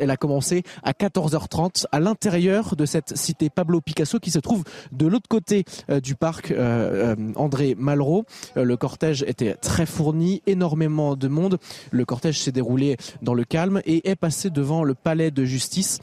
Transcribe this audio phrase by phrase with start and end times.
[0.00, 4.64] Elle a commencé à 14h30 à l'intérieur de cette cité Pablo Picasso qui se trouve
[4.92, 8.24] de l'autre côté euh, du parc euh, euh, André Malraux.
[8.56, 11.58] Le cortège était très fourni, énormément de monde.
[11.90, 16.00] Le cortège s'est déroulé dans le calme et est passé devant le palais de justice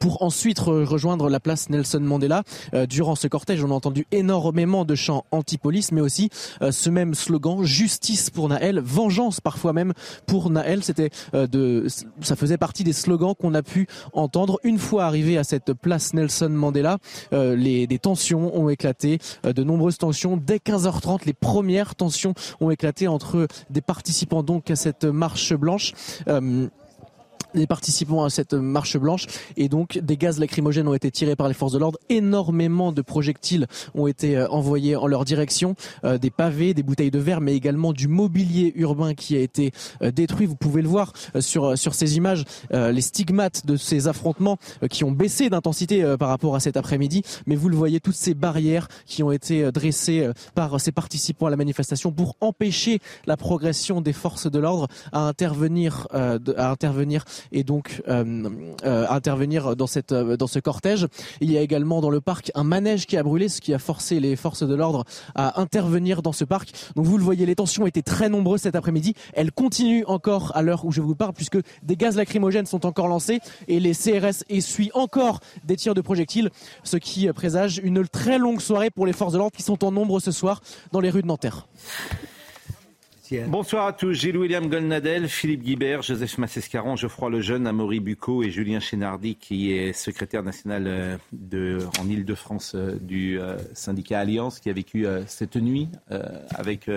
[0.00, 2.42] pour ensuite re- rejoindre la place Nelson Mandela.
[2.74, 6.30] Euh, durant ce cortège, on a entendu énormément de chants anti-police, mais aussi
[6.62, 9.92] euh, ce même slogan justice pour Naël, vengeance parfois même
[10.26, 10.82] pour Naël.
[10.82, 11.86] C'était euh, de,
[12.20, 16.14] ça faisait partie des slogans qu'on a pu entendre une fois arrivé à cette place
[16.14, 16.98] Nelson Mandela.
[17.32, 21.20] les des tensions ont éclaté, de nombreuses tensions dès 15h30.
[21.26, 25.92] Les premières tensions ont éclaté entre des participants donc à cette marche blanche.
[27.54, 31.48] Les participants à cette marche blanche et donc des gaz lacrymogènes ont été tirés par
[31.48, 31.98] les forces de l'ordre.
[32.08, 37.10] Énormément de projectiles ont été euh, envoyés en leur direction, euh, des pavés, des bouteilles
[37.10, 40.46] de verre, mais également du mobilier urbain qui a été euh, détruit.
[40.46, 44.58] Vous pouvez le voir euh, sur sur ces images, les stigmates de ces affrontements
[44.90, 47.22] qui ont baissé d'intensité par rapport à cet après-midi.
[47.46, 51.50] Mais vous le voyez, toutes ces barrières qui ont été dressées par ces participants à
[51.50, 57.64] la manifestation pour empêcher la progression des forces de l'ordre à intervenir, à intervenir et
[57.64, 58.48] donc euh,
[58.84, 61.06] euh, intervenir dans cette euh, dans ce cortège.
[61.40, 63.78] Il y a également dans le parc un manège qui a brûlé, ce qui a
[63.78, 65.04] forcé les forces de l'ordre
[65.34, 66.72] à intervenir dans ce parc.
[66.96, 69.14] Donc vous le voyez, les tensions étaient très nombreuses cet après-midi.
[69.34, 73.08] Elles continuent encore à l'heure où je vous parle, puisque des gaz lacrymogènes sont encore
[73.08, 76.50] lancés et les CRS essuient encore des tirs de projectiles,
[76.82, 79.92] ce qui présage une très longue soirée pour les forces de l'ordre qui sont en
[79.92, 80.60] nombre ce soir
[80.92, 81.66] dans les rues de Nanterre.
[83.48, 84.12] Bonsoir à tous.
[84.12, 89.72] Gilles William Golnadel, Philippe Guibert, Joseph Massescaron, Geoffroy Lejeune, Amaury Bucco et Julien Chénardi, qui
[89.72, 95.06] est secrétaire national euh, de, en Ile-de-France euh, du euh, syndicat Alliance, qui a vécu
[95.26, 95.88] cette nuit
[96.50, 96.88] avec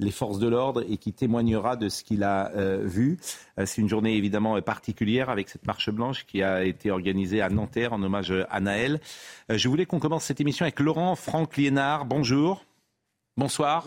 [0.00, 3.18] les forces de l'ordre et qui témoignera de ce qu'il a euh, vu.
[3.58, 7.50] Euh, C'est une journée évidemment particulière avec cette marche blanche qui a été organisée à
[7.50, 9.00] Nanterre en hommage à Naël.
[9.50, 12.06] Euh, Je voulais qu'on commence cette émission avec Laurent Franck Liénard.
[12.06, 12.64] Bonjour.
[13.36, 13.86] Bonsoir.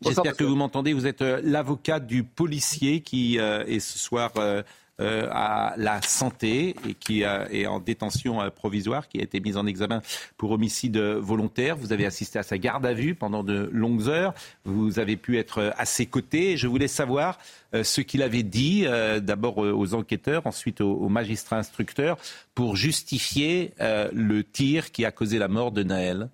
[0.00, 0.92] J'espère que vous m'entendez.
[0.92, 4.62] Vous êtes euh, l'avocat du policier qui euh, est ce soir euh,
[5.00, 9.38] euh, à la santé et qui euh, est en détention euh, provisoire, qui a été
[9.38, 10.02] mis en examen
[10.36, 11.76] pour homicide volontaire.
[11.76, 14.34] Vous avez assisté à sa garde à vue pendant de longues heures.
[14.64, 16.56] Vous avez pu être à ses côtés.
[16.56, 17.38] Je voulais savoir
[17.74, 22.18] euh, ce qu'il avait dit, euh, d'abord aux enquêteurs, ensuite aux, aux magistrats instructeurs,
[22.54, 26.28] pour justifier euh, le tir qui a causé la mort de Naël.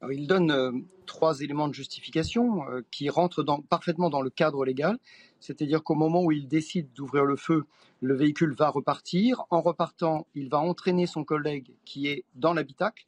[0.00, 0.70] Alors, il donne euh,
[1.08, 4.98] trois éléments de justification euh, qui rentrent parfaitement dans le cadre légal.
[5.40, 7.64] C'est-à-dire qu'au moment où il décide d'ouvrir le feu,
[8.00, 9.42] le véhicule va repartir.
[9.50, 13.06] En repartant, il va entraîner son collègue qui est dans l'habitacle.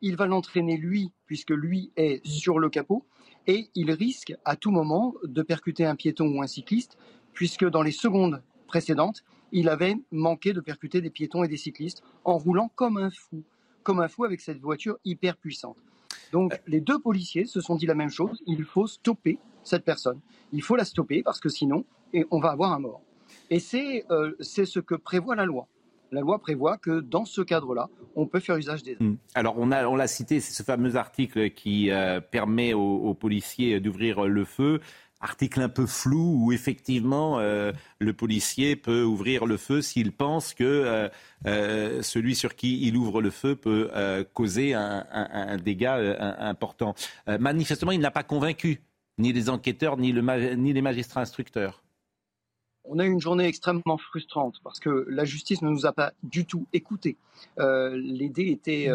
[0.00, 3.04] Il va l'entraîner lui, puisque lui est sur le capot.
[3.46, 6.96] Et il risque à tout moment de percuter un piéton ou un cycliste,
[7.32, 12.02] puisque dans les secondes précédentes, il avait manqué de percuter des piétons et des cyclistes
[12.24, 13.44] en roulant comme un fou,
[13.82, 15.76] comme un fou avec cette voiture hyper puissante.
[16.32, 20.18] Donc les deux policiers se sont dit la même chose, il faut stopper cette personne.
[20.52, 23.02] Il faut la stopper parce que sinon, et on va avoir un mort.
[23.50, 25.68] Et c'est euh, ce que prévoit la loi.
[26.10, 29.12] La loi prévoit que dans ce cadre-là, on peut faire usage des armes.
[29.12, 29.16] Mm.
[29.34, 33.14] Alors, on a, on l'a cité, c'est ce fameux article qui euh, permet aux, aux
[33.14, 34.80] policiers d'ouvrir le feu.
[35.22, 40.52] Article un peu flou où effectivement euh, le policier peut ouvrir le feu s'il pense
[40.52, 41.08] que euh,
[41.46, 43.90] euh, celui sur qui il ouvre le feu peut
[44.34, 46.94] causer un, dégât important.
[47.26, 48.80] Manifestement, il n'a pas convaincu
[49.18, 51.82] ni les enquêteurs ni, ni les magistrats instructeurs.
[52.84, 56.12] On a eu une journée extrêmement frustrante parce que la justice ne nous a pas
[56.24, 57.16] du tout écoutés.
[57.58, 58.88] Les dés étaient,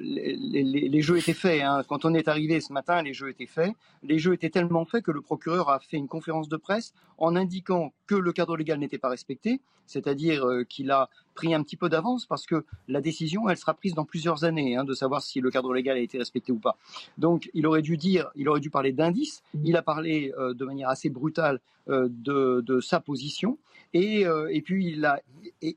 [0.00, 1.62] les, les- les jeux étaient faits.
[1.62, 1.82] hein.
[1.88, 3.72] Quand on est arrivé ce matin, les jeux étaient faits.
[4.02, 7.36] Les jeux étaient tellement faits que le procureur a fait une conférence de presse en
[7.36, 11.76] indiquant que le cadre légal n'était pas respecté, c'est-à-dire euh, qu'il a pris un petit
[11.76, 15.22] peu d'avance parce que la décision, elle sera prise dans plusieurs années, hein, de savoir
[15.22, 16.76] si le cadre légal a été respecté ou pas.
[17.18, 19.42] Donc, il aurait dû dire, il aurait dû parler d'indices.
[19.64, 23.58] Il a parlé euh, de manière assez brutale euh, de, de sa position.
[23.92, 25.20] Et, euh, et puis, il a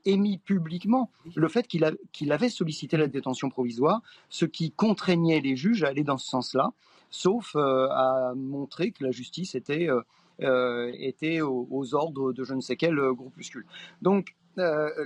[0.06, 5.84] émis publiquement le fait qu'il avait sollicité la détention provisoire, ce qui contraignait les juges
[5.84, 6.72] à aller dans ce sens-là,
[7.10, 9.88] sauf à montrer que la justice était,
[10.40, 13.66] était aux, ordres de je ne sais quel groupuscule.
[14.02, 14.36] Donc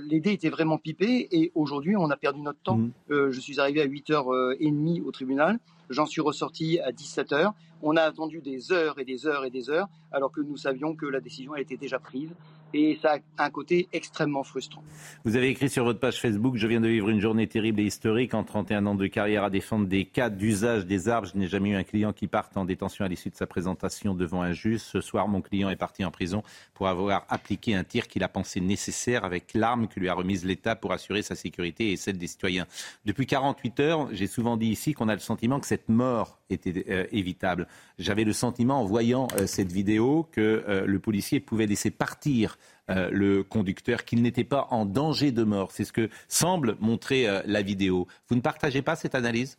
[0.02, 2.78] l'idée était vraiment pipée et aujourd'hui on a perdu notre temps.
[2.78, 3.30] Mmh.
[3.30, 5.58] je suis arrivé à 8h30 au tribunal,
[5.90, 7.52] j'en suis ressorti à 17h.
[7.82, 10.96] On a attendu des heures et des heures et des heures alors que nous savions
[10.96, 12.30] que la décision elle était déjà prise
[12.74, 14.82] et ça a un côté extrêmement frustrant.
[15.24, 17.84] Vous avez écrit sur votre page Facebook Je viens de vivre une journée terrible et
[17.84, 21.28] historique en 31 ans de carrière à défendre des cas d'usage des arbres.
[21.32, 24.14] Je n'ai jamais eu un client qui parte en détention à l'issue de sa présentation
[24.14, 24.80] devant un juge.
[24.80, 26.42] Ce soir, mon client est parti en prison
[26.74, 30.44] pour avoir appliqué un tir qu'il a pensé nécessaire avec l'arme que lui a remise
[30.44, 32.66] l'État pour assurer sa sécurité et celle des citoyens.
[33.04, 36.84] Depuis 48 heures, j'ai souvent dit ici qu'on a le sentiment que cette mort était
[36.88, 37.66] euh, évitable.
[37.98, 42.57] J'avais le sentiment en voyant euh, cette vidéo que euh, le policier pouvait laisser partir
[42.90, 45.72] euh, le conducteur, qu'il n'était pas en danger de mort.
[45.72, 48.06] C'est ce que semble montrer euh, la vidéo.
[48.28, 49.58] Vous ne partagez pas cette analyse?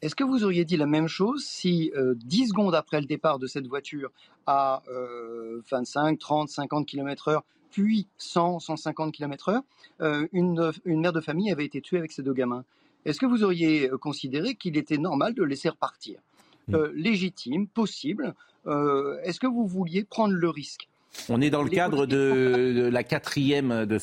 [0.00, 3.38] Est-ce que vous auriez dit la même chose si euh, 10 secondes après le départ
[3.38, 4.10] de cette voiture
[4.46, 4.82] à
[5.70, 7.40] 25, 30, 50 km/h,
[7.70, 9.60] puis 100, 150 km/h,
[10.32, 12.64] une, une, mère de famille avait été tuée avec ses deux gamins?
[13.04, 16.18] Est-ce que vous auriez considéré qu'il était normal de laisser repartir?
[16.66, 16.86] Hmm.
[16.94, 18.34] Légitime, possible.
[18.66, 20.89] Est-ce que vous vouliez prendre le risque?
[21.28, 23.98] On est dans le cadre de, la quatrième, de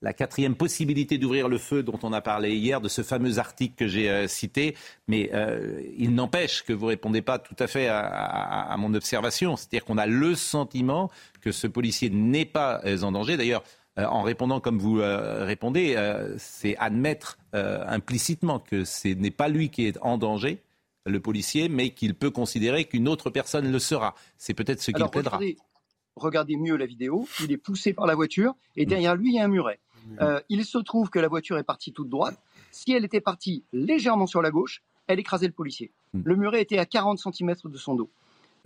[0.00, 3.74] la quatrième possibilité d'ouvrir le feu dont on a parlé hier, de ce fameux article
[3.76, 4.76] que j'ai euh, cité.
[5.08, 9.56] Mais euh, il n'empêche que vous répondez pas tout à fait à, mon observation.
[9.56, 11.10] C'est-à-dire qu'on a le sentiment
[11.40, 13.36] que ce policier n'est pas euh, en danger.
[13.36, 13.62] D'ailleurs,
[13.98, 15.94] en répondant comme vous répondez,
[16.38, 20.62] c'est admettre implicitement que ce n'est pas lui qui est en danger,
[21.04, 24.14] le policier, mais qu'il peut considérer qu'une autre personne le sera.
[24.38, 25.40] C'est peut-être ce qu'il plaidera
[26.16, 29.38] regardez mieux la vidéo, il est poussé par la voiture et derrière lui, il y
[29.38, 29.78] a un muret.
[30.20, 32.36] Euh, il se trouve que la voiture est partie toute droite.
[32.70, 35.92] Si elle était partie légèrement sur la gauche, elle écrasait le policier.
[36.12, 36.22] Hmm.
[36.24, 38.10] Le muret était à 40 cm de son dos.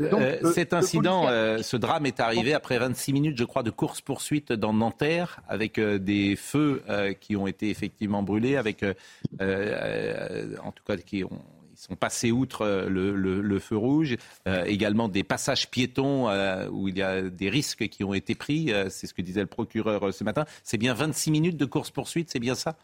[0.00, 4.52] Euh, cet incident, euh, ce drame est arrivé après 26 minutes, je crois, de course-poursuite
[4.52, 6.82] dans Nanterre, avec des feux
[7.20, 11.40] qui ont été effectivement brûlés, avec, en tout cas, qui ont
[11.76, 14.16] ils sont passés outre euh, le, feu rouge,
[14.48, 18.34] euh, également des passages piétons euh, où il y a des risques qui ont été
[18.34, 20.44] pris, c'est ce que disait le procureur ce matin.
[20.62, 22.76] C'est bien 26 minutes de course-poursuite, c'est bien ça?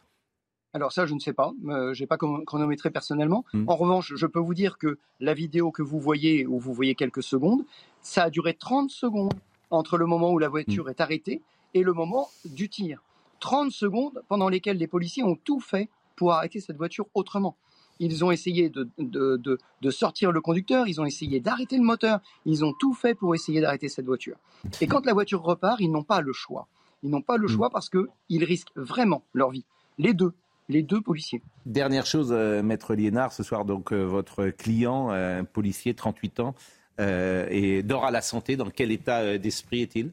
[0.74, 1.52] Alors ça, je ne sais pas.
[1.64, 3.44] je n'ai pas chronométré personnellement.
[3.52, 3.68] Hmm.
[3.68, 6.94] En revanche, je peux vous dire que la vidéo que vous voyez, où vous voyez
[6.94, 7.64] quelques secondes,
[8.00, 9.34] ça a duré 30 secondes
[9.70, 10.90] entre le moment où la voiture hmm.
[10.90, 11.42] est arrêtée
[11.74, 13.02] et le moment du tir.
[13.40, 17.56] 30 secondes pendant lesquelles les policiers ont tout fait pour arrêter cette voiture autrement.
[18.04, 22.72] Ils ont essayé de, sortir le conducteur, ils ont essayé d'arrêter le moteur, ils ont
[22.72, 24.36] tout fait pour essayer d'arrêter cette voiture.
[24.80, 26.66] Et quand la voiture repart, ils n'ont pas le choix.
[27.04, 27.50] Ils n'ont pas le mm.
[27.50, 29.64] choix parce qu'ils risquent vraiment leur vie.
[29.98, 30.32] Les deux,
[30.68, 31.42] les deux policiers.
[31.64, 36.56] Dernière chose, euh, Maître Liénard, ce soir, donc euh, votre client, un policier, 38 ans,
[36.98, 38.56] euh, et dort à la santé.
[38.56, 40.10] Dans quel état d'esprit est-il?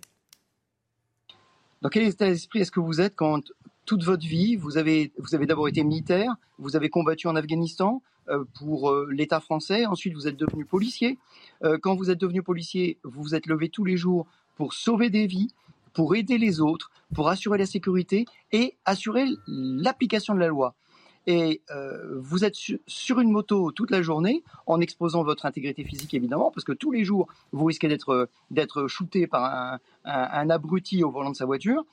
[1.81, 3.41] Dans quel état d'esprit est-ce que vous êtes quand
[3.89, 8.03] toute votre vie, vous avez, vous avez d'abord été militaire, vous avez combattu en Afghanistan
[8.29, 11.17] euh, pour euh, l'État français, ensuite vous êtes devenu policier.
[11.63, 14.27] Euh, quand vous êtes devenu policier, vous vous êtes levé tous les jours
[14.57, 15.47] pour sauver des vies,
[15.93, 20.75] pour aider les autres, pour assurer la sécurité et assurer l'application de la loi.
[21.25, 21.61] Et
[22.15, 22.55] vous êtes
[22.87, 26.91] sur une moto toute la journée en exposant votre intégrité physique évidemment, parce que tous
[26.91, 31.85] les jours vous risquez d'être shooté par un, un, abruti au volant de sa voiture.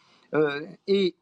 [0.86, 1.14] et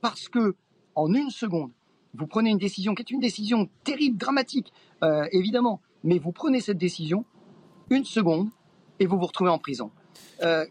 [0.00, 0.54] parce que
[0.94, 1.72] en une seconde,
[2.16, 4.72] vous prenez une décision qui est une décision terrible, dramatique,
[5.02, 7.24] euh, évidemment, mais vous prenez cette décision
[7.90, 8.48] une seconde
[8.98, 9.90] et vous vous retrouvez en prison.
[10.42, 10.64] Euh,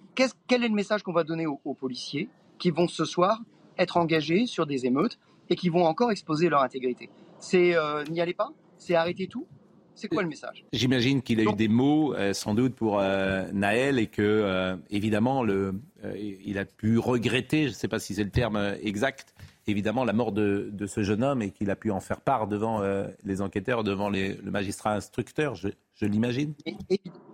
[0.48, 3.42] quel est le message qu'on va donner aux, policiers qui vont ce soir
[3.78, 7.10] être engagés sur des émeutes et qui vont encore exposer leur intégrité?
[7.40, 8.50] C'est euh, n'y allez pas?
[8.78, 9.46] C'est arrêtez tout?
[9.94, 10.66] C'est quoi le message?
[10.74, 15.74] J'imagine qu'il a eu des mots, sans doute, pour Naël et que, évidemment, le,
[16.18, 19.34] il a pu regretter, je ne sais pas si c'est le terme exact,
[19.68, 22.82] évidemment la mort de, ce jeune homme et qu'il a pu en faire part devant
[22.82, 25.70] euh, les enquêteurs, devant le magistrat instructeur, je,
[26.02, 26.54] l'imagine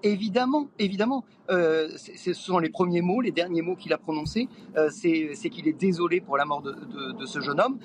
[0.03, 1.25] Évidemment, évidemment.
[1.49, 4.47] Euh, ce sont les premiers mots, les derniers mots qu'il a prononcés.
[4.77, 7.79] Euh, c'est qu'il est désolé pour la mort de ce jeune homme.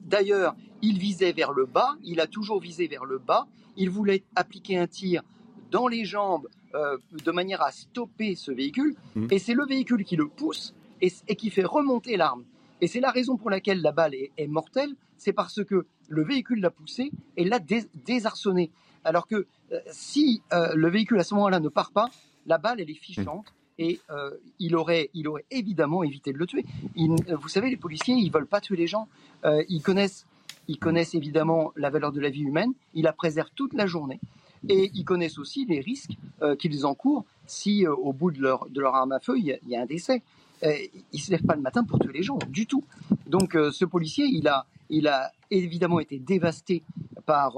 [0.00, 3.46] D'ailleurs, il visait vers le bas, il a toujours visé vers le bas.
[3.76, 5.22] Il voulait appliquer un tir
[5.70, 8.96] dans les jambes de manière à stopper ce véhicule.
[9.14, 9.28] Mmh.
[9.30, 12.44] Et c'est le véhicule qui le pousse et, et qui fait remonter l'arme.
[12.80, 16.60] Et c'est la raison pour laquelle la balle est, mortelle, c'est parce que le véhicule
[16.60, 18.70] l'a poussé et l'a désarçonné.
[19.04, 22.10] Alors que euh, si euh, le véhicule à ce moment-là ne part pas,
[22.46, 26.46] la balle elle est fichante et euh, il aurait il aurait évidemment évité de le
[26.46, 26.64] tuer.
[26.94, 29.08] vous savez, les policiers ils veulent pas tuer les gens,
[29.44, 30.26] ils connaissent
[30.68, 34.20] ils connaissent évidemment la valeur de la vie humaine, ils la préservent toute la journée.
[34.68, 36.16] Et ils connaissent aussi les risques
[36.58, 39.80] qu'ils encourent si au bout de leur, de leur arme à feu, il y a,
[39.80, 40.22] un décès.
[40.62, 42.84] ils ne se lèvent pas le matin pour tuer les gens, du tout.
[43.26, 46.82] Donc ce policier, il a, il a évidemment été dévasté
[47.24, 47.56] par,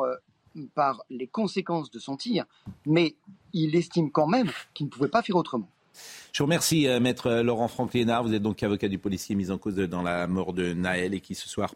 [0.75, 2.45] par les conséquences de son tir,
[2.85, 3.17] mais
[3.53, 5.69] il estime quand même qu'il ne pouvait pas faire autrement.
[6.33, 8.23] Je vous remercie, euh, maître Laurent Franck Lénard.
[8.23, 11.21] Vous êtes donc avocat du policier mis en cause dans la mort de Naël et
[11.21, 11.75] qui ce soir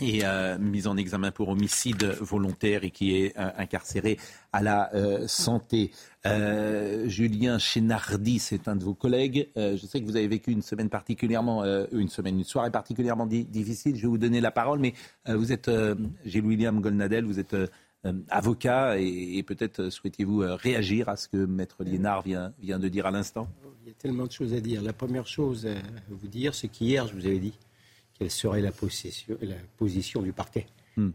[0.00, 4.18] est euh, mis en examen pour homicide volontaire et qui est euh, incarcéré
[4.52, 4.90] à la
[5.26, 5.90] santé.
[6.24, 9.48] Julien Chénardi, c'est un de vos collègues.
[9.56, 13.96] je sais que vous avez vécu une semaine particulièrement, une semaine, une soirée particulièrement difficile.
[13.96, 14.94] Je vais vous donner la parole, mais
[15.26, 15.68] vous êtes,
[16.24, 17.56] Gilles William Golnadel, vous êtes
[18.06, 22.78] euh, avocat et, peut-être euh, souhaitiez-vous euh, réagir à ce que Maître Liénard vient, vient
[22.78, 23.48] de dire à l'instant?
[23.82, 24.82] Il y a tellement de choses à dire.
[24.82, 25.76] La première chose à
[26.10, 27.58] vous dire, c'est qu'hier, je vous avais dit
[28.18, 28.70] quelle serait la,
[29.42, 30.66] la position du parquet.
[30.96, 31.10] Hmm.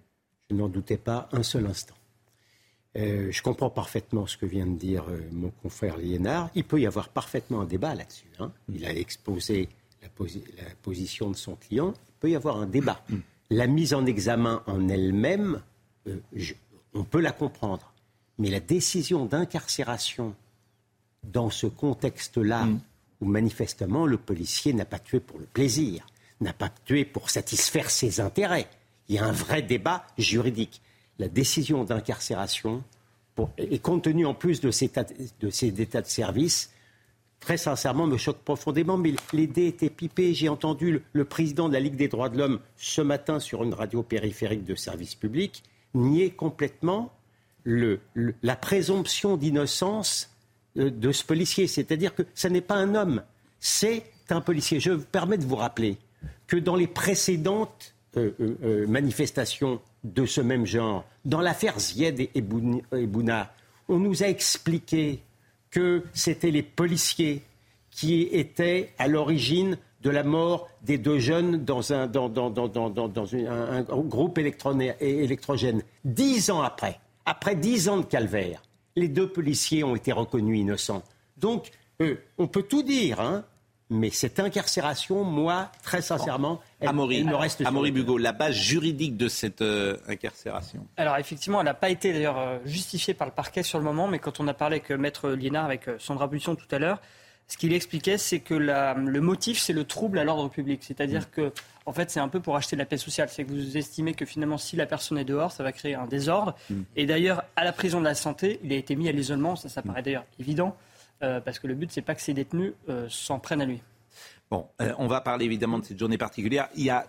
[0.50, 1.96] Je n'en doutais pas un seul instant.
[2.96, 6.50] je comprends parfaitement ce que vient de dire mon confrère Liénard.
[6.56, 8.32] Il peut y avoir parfaitement un débat là-dessus.
[8.40, 8.52] Hein.
[8.68, 8.76] Hmm.
[8.76, 9.70] Il a exposé
[10.02, 11.94] la, la, position de son client.
[12.08, 13.04] Il peut y avoir un débat.
[13.10, 13.20] Hmm.
[13.52, 15.62] La mise en examen en elle-même,
[16.34, 16.54] je,
[16.94, 17.94] on peut la comprendre.
[18.38, 20.36] Mais la décision d'incarcération
[21.24, 22.80] dans ce contexte-là, mm.
[23.22, 26.08] où manifestement le policier n'a pas tué pour le plaisir,
[26.42, 28.68] n'a pas tué pour satisfaire ses intérêts,
[29.08, 30.82] il y a un vrai débat juridique.
[31.18, 32.84] La décision d'incarcération,
[33.58, 36.72] et compte tenu en plus de ces, états de service,
[37.40, 38.98] très sincèrement, me choque profondément.
[38.98, 40.34] Mais les dés étaient pipés.
[40.34, 43.74] J'ai entendu le, président de la Ligue des droits de l'homme ce matin sur une
[43.74, 45.64] radio périphérique de service public
[45.96, 47.12] nier complètement
[47.66, 50.30] la présomption d'innocence
[50.78, 51.68] euh, de ce policier.
[51.68, 53.24] C'est-à-dire que ce n'est pas un homme,
[53.60, 54.80] c'est un policier.
[54.80, 55.98] Je me permets de vous rappeler
[56.48, 62.42] que dans les précédentes euh, euh, manifestations de ce même genre, dans l'affaire Zied et,
[62.42, 63.54] Bouna,
[63.88, 65.20] on nous a expliqué
[65.70, 67.44] que c'était les policiers
[67.92, 72.08] qui étaient à l'origine de la mort des deux jeunes dans un,
[74.08, 75.84] groupe électrogène.
[76.06, 78.64] Dix ans après, après dix ans de calvaire,
[78.96, 81.04] les deux policiers ont été reconnus innocents.
[81.38, 81.70] Donc,
[82.02, 83.44] euh, on peut tout dire, hein,
[83.90, 87.62] mais cette incarcération, moi, très sincèrement, elle, me reste.
[87.66, 90.86] Amaury Bugot, la base juridique de cette euh, incarcération.
[90.98, 94.08] Alors effectivement, elle n'a pas été d'ailleurs euh, justifiée par le parquet sur le moment,
[94.08, 97.00] mais quand on a parlé avec Maître Liénard, avec Sandra Busson tout à l'heure,
[97.50, 100.82] ce qu'il expliquait, c'est que le motif, c'est le trouble à l'ordre public.
[100.84, 101.32] C'est-à-dire mm.
[101.32, 101.52] que,
[101.88, 103.28] en fait, c'est un peu pour acheter de la paix sociale.
[103.32, 106.06] C'est que vous estimez que finalement, si la personne est dehors, ça va créer un
[106.06, 106.56] désordre.
[106.70, 106.82] Mm.
[106.96, 109.56] Et d'ailleurs, à la prison de la santé, il a été mis à l'isolement.
[109.56, 109.84] Ça, ça mm.
[109.84, 110.78] paraît d'ailleurs évident,
[111.22, 113.82] euh, parce que le but, c'est pas que ces détenus euh, s'en prennent à lui.
[114.50, 116.70] Bon, euh, on va parler évidemment de cette journée particulière.
[116.76, 117.08] Il y a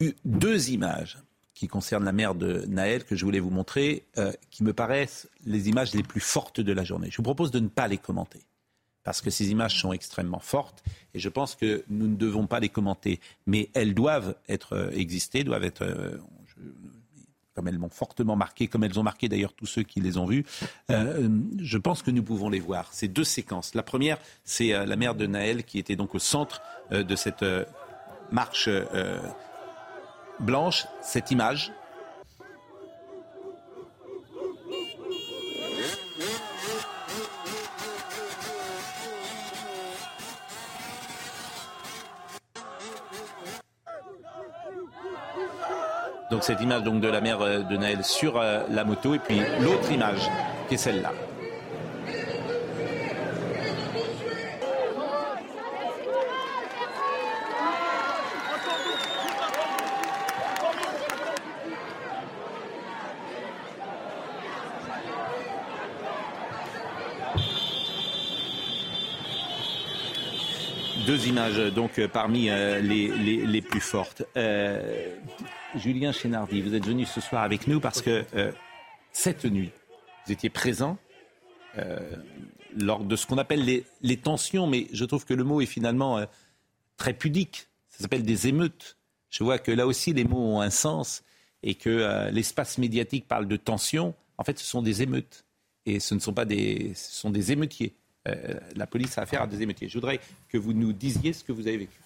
[0.00, 1.18] eu deux images
[1.54, 4.04] qui concernent la mère de Naël que je voulais vous montrer,
[4.50, 7.08] qui me paraissent les images les plus fortes de la journée.
[7.08, 8.40] Je vous propose de ne pas les commenter
[9.04, 10.82] parce que ces images sont extrêmement fortes
[11.14, 15.44] et je pense que nous ne devons pas les commenter, mais elles doivent être exister,
[15.44, 16.18] doivent être
[17.54, 20.26] comme elles m'ont fortement marqué, comme elles ont marqué d'ailleurs tous ceux qui les ont
[20.26, 20.44] vues,
[20.90, 21.28] euh,
[21.58, 22.88] je pense que nous pouvons les voir.
[22.92, 23.74] Ces deux séquences.
[23.74, 27.44] La première, c'est la mère de Naël qui était donc au centre de cette
[28.30, 28.68] marche
[30.40, 30.86] blanche.
[31.02, 31.72] Cette image,
[46.32, 49.18] Donc cette image donc de la mère euh, de Naël sur euh, la moto et
[49.18, 50.30] puis l'autre image
[50.66, 51.12] qui est celle-là.
[71.06, 73.08] Deux images donc parmi euh, les,
[73.44, 74.22] les, plus fortes.
[75.74, 78.52] Julien Chénardi, vous êtes venu ce soir avec nous parce que euh,
[79.12, 79.70] cette nuit,
[80.26, 80.98] vous étiez présent
[81.78, 81.98] euh,
[82.76, 86.18] lors de ce qu'on appelle les, tensions, mais je trouve que le mot est finalement
[86.18, 86.26] euh,
[86.96, 87.68] très pudique.
[87.88, 88.98] Ça s'appelle des émeutes.
[89.30, 91.22] Je vois que là aussi les mots ont un sens
[91.62, 94.14] et que l'espace médiatique parle de tensions.
[94.36, 95.44] En fait, ce sont des émeutes
[95.86, 97.94] et ce ne sont pas des, sont des émeutiers.
[98.74, 99.88] la police a affaire à des émeutiers.
[99.88, 101.98] Je voudrais que vous nous disiez ce que vous avez vécu.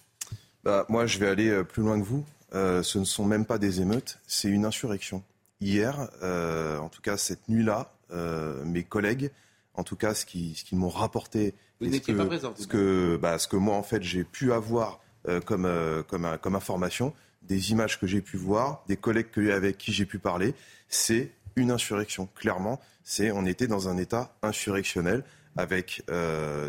[0.63, 2.25] Bah, moi, je vais aller plus loin que vous.
[2.55, 5.25] Euh, ce ne sont même pas des émeutes, c'est une insurrection.
[5.61, 9.31] Hier, euh, en tout cas cette nuit-là, euh, mes collègues,
[9.75, 13.39] en tout cas ce qu'ils ce m'ont rapporté, vous n'étiez pas présent, ce que, bah,
[13.39, 15.01] ce que moi en fait j'ai pu avoir
[15.45, 15.69] comme,
[16.07, 17.13] comme, comme information,
[17.43, 20.55] des images que j'ai pu voir, des collègues que, avec qui j'ai pu parler,
[20.89, 22.29] c'est une insurrection.
[22.37, 25.25] Clairement, c'est on était dans un état insurrectionnel
[25.57, 26.05] avec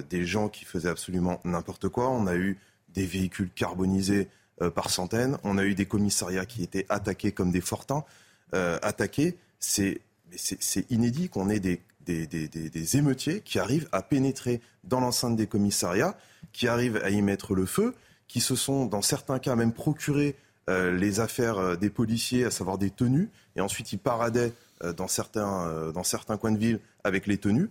[0.09, 2.09] des gens qui faisaient absolument n'importe quoi.
[2.09, 2.57] On a eu
[2.89, 4.27] des véhicules carbonisés
[4.73, 5.37] par centaines.
[5.43, 8.03] On a eu des commissariats qui étaient attaqués comme des fortins.
[8.53, 9.99] Euh, attaqués, c'est
[10.89, 11.81] inédit qu'on ait des,
[12.97, 16.17] émeutiers qui arrivent à pénétrer dans l'enceinte des commissariats,
[16.53, 17.93] qui arrivent à y mettre le feu,
[18.27, 20.35] qui se sont, dans certains cas, même procuré
[20.69, 24.53] euh, les affaires des policiers, à savoir des tenues, et ensuite ils paradaient
[24.95, 27.69] dans certains coins de ville avec les tenues.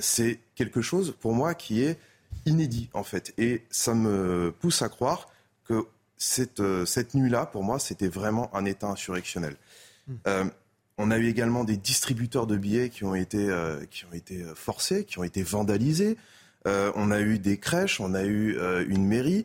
[0.00, 1.98] c'est quelque chose, pour moi, qui est
[2.46, 3.32] inédit, en fait.
[3.38, 5.28] Et ça me pousse à croire
[5.64, 9.56] que cette, euh, cette nuit-là, pour moi, c'était vraiment un état insurrectionnel.
[10.06, 10.14] Hmm.
[10.26, 10.44] Euh,
[10.96, 14.44] on a eu également des distributeurs de billets qui ont été, euh, qui ont été
[14.54, 16.16] forcés, qui ont été vandalisés.
[16.66, 18.56] on a eu des crèches, on a eu
[18.88, 19.44] une mairie.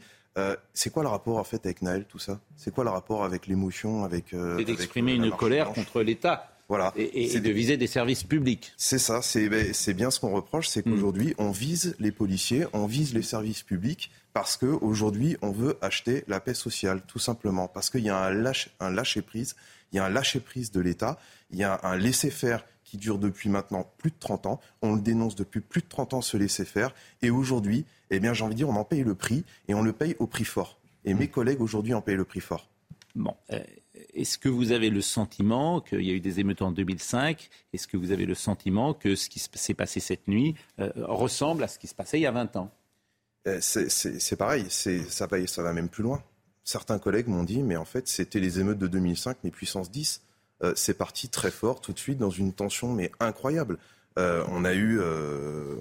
[0.74, 2.40] c'est quoi le rapport en fait avec Naël, tout ça?
[2.56, 6.59] C'est quoi le rapport avec l'émotion, avec C'est d'exprimer une colère contre l'État.
[6.70, 6.94] Voilà.
[6.96, 8.72] Et, de viser des services publics.
[8.78, 10.92] C'est ça, c'est ben, bien ce qu'on reproche, c'est hmm.
[10.92, 16.24] qu'aujourd'hui, on vise les policiers, on vise les services publics, parce qu'aujourd'hui, on veut acheter
[16.28, 17.68] la paix sociale, tout simplement.
[17.68, 19.56] Parce qu'il y a un, lâche, un lâcher-prise,
[19.92, 23.50] il y a un lâcher-prise de l'État, il y a un laisser-faire qui dure depuis
[23.50, 24.60] maintenant plus de 30 ans.
[24.84, 26.94] On le dénonce depuis plus de 30 ans, ce laisser-faire.
[27.24, 29.82] Et aujourd'hui, eh bien, j'ai envie de dire, on en paye le prix, et on
[29.82, 30.80] le paye au prix fort.
[31.04, 32.70] Et mes collègues, aujourd'hui, en payent le prix fort.
[33.16, 33.36] Bon.
[33.52, 33.60] Euh,
[34.14, 37.88] est-ce que vous avez le sentiment qu'il y a eu des émeutes en 2005 Est-ce
[37.88, 41.68] que vous avez le sentiment que ce qui s'est passé cette nuit euh, ressemble à
[41.68, 42.72] ce qui se passait il y a 20 ans?
[43.48, 46.22] Euh, c'est pareil, ça va, même plus loin.
[46.64, 50.22] Certains collègues m'ont dit, mais en fait, c'était les émeutes de 2005, mais puissance 10.
[50.62, 53.78] Euh, c'est parti très fort tout de suite dans une tension mais incroyable.
[54.18, 55.00] On a eu,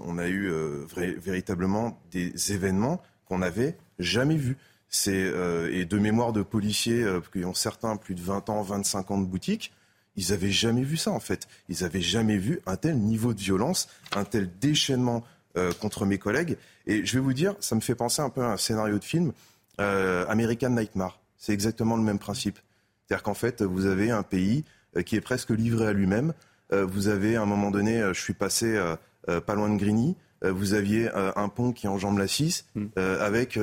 [0.04, 0.48] on a eu
[0.96, 4.56] véritablement des événements qu'on n'avait jamais vus.
[4.90, 5.32] C'est
[5.72, 9.26] et de mémoire de policiers qui ont certains plus de 20 ans, 25 ans de
[9.26, 9.72] boutique,
[10.18, 11.46] ils n'avaient jamais vu ça en fait.
[11.68, 15.24] Ils n'avaient jamais vu un tel niveau de violence, un tel déchaînement
[15.56, 16.58] euh, contre mes collègues.
[16.86, 19.04] Et je vais vous dire, ça me fait penser un peu à un scénario de
[19.04, 19.32] film,
[19.80, 21.20] euh, American Nightmare.
[21.36, 22.58] C'est exactement le même principe.
[23.06, 24.64] C'est-à-dire qu'en fait, vous avez un pays
[24.96, 26.34] euh, qui est presque livré à lui-même.
[26.70, 28.78] vous avez, à un moment donné, je suis passé
[29.24, 32.86] pas loin de Grigny, vous aviez un pont qui enjambe la 6 mm.
[32.96, 33.58] avec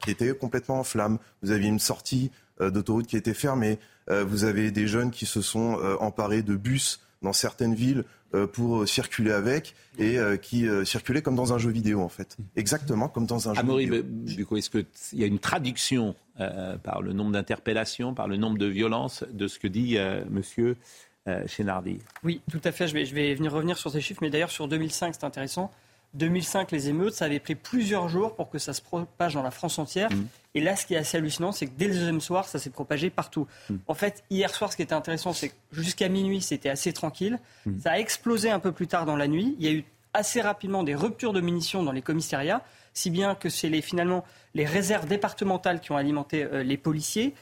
[0.00, 1.18] qui était complètement en flammes.
[1.42, 3.78] Vous aviez une sortie d'autoroute qui était fermée.
[4.08, 8.88] vous avez des jeunes qui se sont emparés de bus dans certaines villes euh, pour
[8.88, 12.36] circuler avec et euh, qui euh, circulaient comme dans un jeu vidéo en fait.
[12.56, 13.76] Exactement comme dans un jeu vidéo.
[13.76, 16.16] Amaury, est-ce qu'il y a une traduction
[16.82, 19.96] par le nombre d'interpellations, par le nombre de violences de ce que dit
[20.28, 20.76] monsieur
[21.46, 22.88] Chénardi Oui, tout à fait.
[22.88, 25.70] Je vais, je vais venir revenir sur ces chiffres, mais d'ailleurs sur 2005, c'est intéressant.
[26.16, 29.50] 2005, les émeutes, ça avait pris plusieurs jours pour que ça se propage dans la
[29.50, 30.10] France entière.
[30.10, 30.26] Mm.
[30.54, 32.70] Et là, ce qui est assez hallucinant, c'est que dès le deuxième soir, ça s'est
[32.70, 33.46] propagé partout.
[33.68, 33.76] Mm.
[33.86, 37.38] En fait, hier soir, ce qui était intéressant, c'est que jusqu'à minuit, c'était assez tranquille.
[37.66, 37.80] Mm.
[37.80, 39.54] Ça a explosé un peu plus tard dans la nuit.
[39.58, 39.84] Il y a eu
[40.14, 42.62] assez rapidement des ruptures de munitions dans les commissariats,
[42.94, 47.34] si bien que c'est les, finalement les réserves départementales qui ont alimenté euh, les policiers.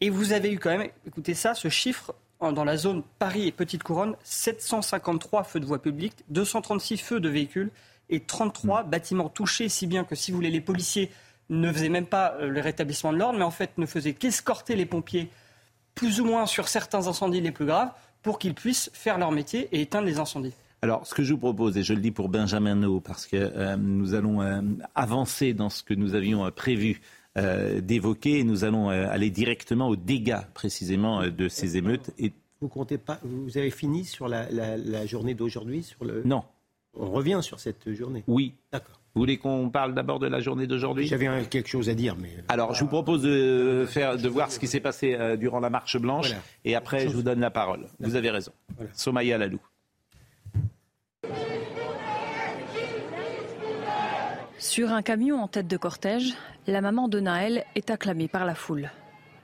[0.00, 2.14] Et vous avez eu quand même, écoutez ça, ce chiffre
[2.50, 7.28] dans la zone Paris et Petite Couronne, 753 feux de voie publique, 236 feux de
[7.28, 7.70] véhicules
[8.10, 11.10] et 33 bâtiments touchés, si bien que, si vous voulez, les policiers
[11.50, 14.74] ne faisaient même pas euh, le rétablissement de l'ordre, mais en fait ne faisaient qu'escorter
[14.74, 15.30] les pompiers,
[15.94, 19.68] plus ou moins sur certains incendies les plus graves, pour qu'ils puissent faire leur métier
[19.72, 20.54] et éteindre les incendies.
[20.80, 23.36] Alors, ce que je vous propose, et je le dis pour Benjamin No, parce que
[23.36, 24.60] euh, nous allons euh,
[24.96, 27.00] avancer dans ce que nous avions prévu
[27.36, 32.10] d'évoquer, et nous allons aller directement aux dégâts précisément de ces émeutes.
[32.18, 32.32] Et...
[32.60, 36.22] Vous comptez pas, vous avez fini sur la, la journée d'aujourd'hui sur le...
[36.24, 36.44] Non,
[36.94, 38.22] on revient sur cette journée.
[38.26, 38.54] Oui.
[38.72, 39.00] D'accord.
[39.14, 41.06] Vous voulez qu'on parle d'abord de la journée d'aujourd'hui?
[41.06, 42.30] J'avais quelque chose à dire, mais...
[42.38, 45.60] Euh, Alors, je vous propose de, faire, de voir ce qui s'est passé euh, durant
[45.60, 46.32] la marche blanche,
[46.64, 47.88] et après, je vous donne la parole.
[48.00, 48.52] Vous avez raison.
[48.94, 49.60] Somaya Lalou.
[54.62, 56.34] Sur un camion en tête de cortège,
[56.68, 58.92] la maman de Naël est acclamée par la foule.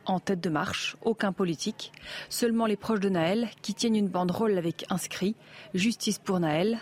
[0.07, 1.93] En tête de marche, aucun politique,
[2.29, 5.35] seulement les proches de Naël qui tiennent une banderole avec inscrit
[5.75, 6.79] Justice pour Naël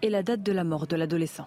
[0.00, 1.46] et la date de la mort de l'adolescent.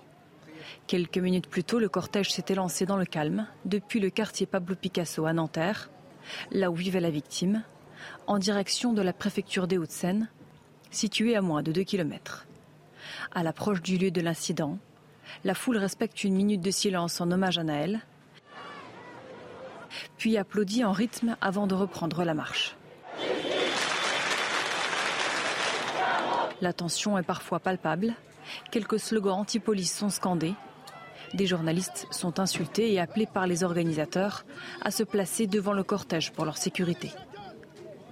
[0.85, 4.75] Quelques minutes plus tôt, le cortège s'était lancé dans le calme depuis le quartier Pablo
[4.75, 5.89] Picasso à Nanterre,
[6.51, 7.63] là où vivait la victime,
[8.27, 10.29] en direction de la préfecture des Hauts-de-Seine,
[10.91, 12.45] située à moins de 2 km.
[13.33, 14.77] À l'approche du lieu de l'incident,
[15.43, 18.01] la foule respecte une minute de silence en hommage à Naël
[20.17, 22.75] puis applaudit en rythme avant de reprendre la marche.
[26.61, 28.15] La tension est parfois palpable.
[28.71, 30.55] Quelques slogans anti-police sont scandés.
[31.33, 34.45] Des journalistes sont insultés et appelés par les organisateurs
[34.81, 37.11] à se placer devant le cortège pour leur sécurité.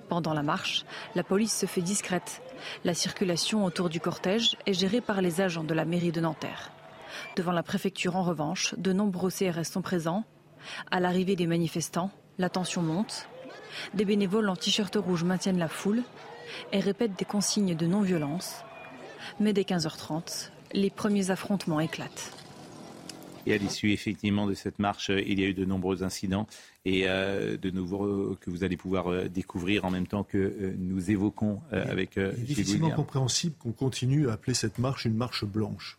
[0.10, 2.42] Pendant la marche, la police se fait discrète.
[2.84, 6.75] La circulation autour du cortège est gérée par les agents de la mairie de Nanterre.
[7.36, 10.24] Devant la préfecture, en revanche, de nombreux CRS sont présents.
[10.92, 13.28] À l'arrivée des manifestants, la tension monte.
[13.94, 16.04] Des bénévoles en t-shirt rouge maintiennent la foule
[16.72, 18.64] et répètent des consignes de non-violence.
[19.40, 22.32] Mais dès 15h30, les premiers affrontements éclatent.
[23.46, 26.48] Et à l'issue, effectivement, de cette marche, il y a eu de nombreux incidents
[26.84, 30.76] et euh, de nouveaux que vous allez pouvoir euh, découvrir en même temps que euh,
[30.80, 32.16] nous évoquons avec.
[32.16, 35.98] Il est difficilement compréhensible qu'on continue à appeler cette marche une marche blanche.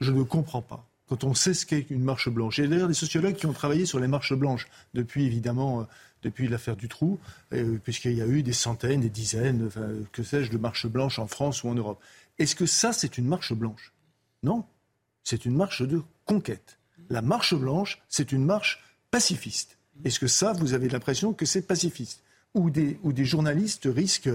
[0.00, 0.86] Je ne comprends pas.
[1.08, 2.58] Quand on sait ce qu'est une marche blanche.
[2.58, 5.86] Il y a d'ailleurs des sociologues qui ont travaillé sur les marches blanches depuis, évidemment,
[6.22, 7.18] depuis l'affaire du trou,
[7.82, 9.70] puisqu'il y a eu des centaines, des dizaines,
[10.12, 12.00] que sais-je, de marches blanches en France ou en Europe.
[12.38, 13.92] Est-ce que ça, c'est une marche blanche?
[14.42, 14.64] Non.
[15.24, 16.78] C'est une marche de conquête.
[17.10, 19.78] La marche blanche, c'est une marche pacifiste.
[20.04, 22.22] Est-ce que ça, vous avez l'impression que c'est pacifiste?
[22.54, 24.30] Ou des, ou des journalistes risquent,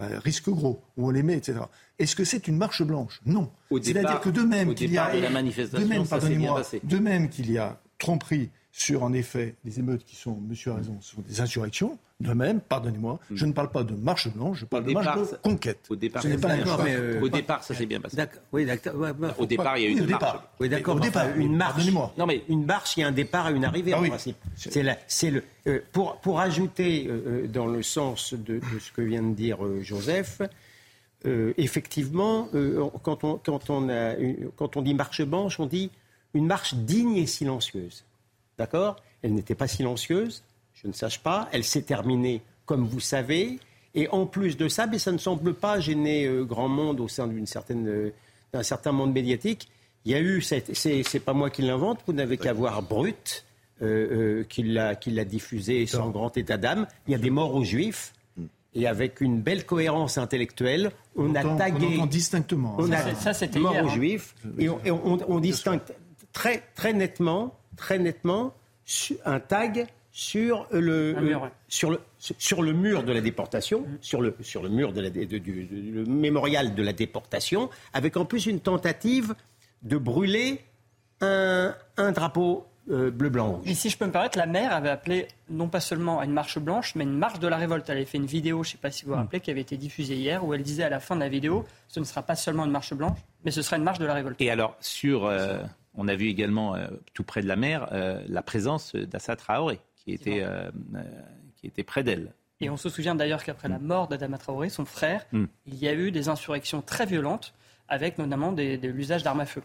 [0.00, 0.08] bah,
[0.48, 1.60] gros, où on les met, etc.
[1.98, 3.20] Est-ce que c'est une marche blanche?
[3.26, 3.50] Non.
[3.82, 9.12] C'est-à-dire que de même qu'il y a, de même qu'il y a tromperie sur, en
[9.12, 11.98] effet, les émeutes qui sont, monsieur a raison, sont des insurrections.
[12.20, 13.36] De même, pardonnez-moi, mm.
[13.36, 15.86] je ne parle pas de marche blanche, je parle de marche de conquête.
[15.88, 18.16] Au départ, euh, au départ, ça s'est bien passé.
[18.52, 18.66] Oui,
[19.38, 20.38] au départ, il y a eu une marche.
[20.60, 20.96] Oui, d'accord.
[20.96, 21.82] Au départ, une marche.
[22.16, 24.36] Non, mais une marche, il y a un départ et une arrivée ah en principe.
[24.56, 29.34] C'est le euh, pour pour ajouter euh, dans le sens de, ce que vient de
[29.34, 30.42] dire Joseph.
[31.24, 32.48] effectivement,
[33.02, 34.14] quand on, quand, on a,
[34.56, 35.90] quand on dit marche blanche, on dit
[36.34, 38.04] une marche digne et silencieuse.
[38.60, 38.96] D'accord?
[39.22, 40.42] Elle n'était pas silencieuse,
[40.74, 41.48] je ne sache pas.
[41.50, 43.58] Elle s'est terminée, comme vous savez.
[43.94, 47.08] Et en plus de ça, mais ça ne semble pas gêner euh, grand monde au
[47.08, 48.12] sein d'une certaine, euh,
[48.52, 49.70] d'un certain monde médiatique.
[50.04, 53.46] Il y a eu, c'est pas moi qui l'invente, vous n'avez qu'à voir Brut,
[53.80, 56.86] euh, qui l'a diffusé sans grand état d'âme.
[57.08, 58.12] Il y a des morts aux juifs.
[58.74, 61.98] Et avec une belle cohérence intellectuelle, on, a tagué.
[61.98, 62.76] On distinctement.
[62.78, 63.94] On a ça, c'était mort aux hein.
[63.94, 64.34] juifs.
[64.58, 65.80] Et on, on distingue
[66.32, 68.54] très, très nettement très nettement
[69.24, 71.16] un tag sur le,
[71.68, 73.98] sur le, sur le mur de la déportation, mm.
[74.00, 78.46] sur, le, sur le mur de la, du, mémorial de la déportation, avec en plus
[78.46, 79.34] une tentative
[79.82, 80.60] de brûler
[81.20, 83.62] un, un drapeau euh, bleu, blanc, rouge.
[83.66, 86.32] Et si je peux me permettre, la maire avait appelé non pas seulement à une
[86.32, 87.88] marche blanche, mais une marche de la révolte.
[87.88, 89.20] Elle avait fait une vidéo, je ne sais pas si vous vous mm.
[89.20, 91.64] rappelez, qui avait été diffusée hier, où elle disait à la fin de la vidéo,
[91.88, 94.14] ce ne sera pas seulement une marche blanche, mais ce sera une marche de la
[94.14, 94.40] révolte.
[94.40, 95.24] Et alors, sur...
[95.24, 95.62] Euh,
[95.94, 99.80] on a vu également, euh, tout près de la mer, euh, la présence d'Assa Traoré,
[99.96, 100.70] qui était, euh,
[101.56, 102.32] qui était près d'elle.
[102.60, 105.44] Et on se souvient d'ailleurs qu'après la mort d'Adama Traoré, son frère, mm.
[105.66, 107.54] il y a eu des insurrections très violentes,
[107.88, 109.62] avec notamment de l'usage d'armes à feu.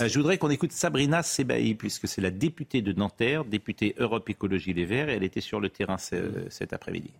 [0.00, 4.72] je voudrais qu'on écoute Sabrina Sebaï, puisque c'est la députée de Nanterre, députée Europe Écologie
[4.72, 7.12] Les Verts, et elle était sur le terrain cet après-midi.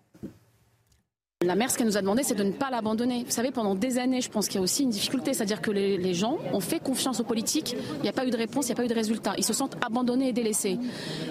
[1.42, 3.24] La mère, ce qu'elle nous a demandé, c'est de ne pas l'abandonner.
[3.24, 5.70] Vous savez, pendant des années, je pense qu'il y a aussi une difficulté, c'est-à-dire que
[5.70, 8.68] les, gens ont fait confiance aux politiques, il n'y a pas eu de réponse, il
[8.68, 9.32] n'y a pas eu de résultat.
[9.38, 10.78] Ils se sentent abandonnés et délaissés.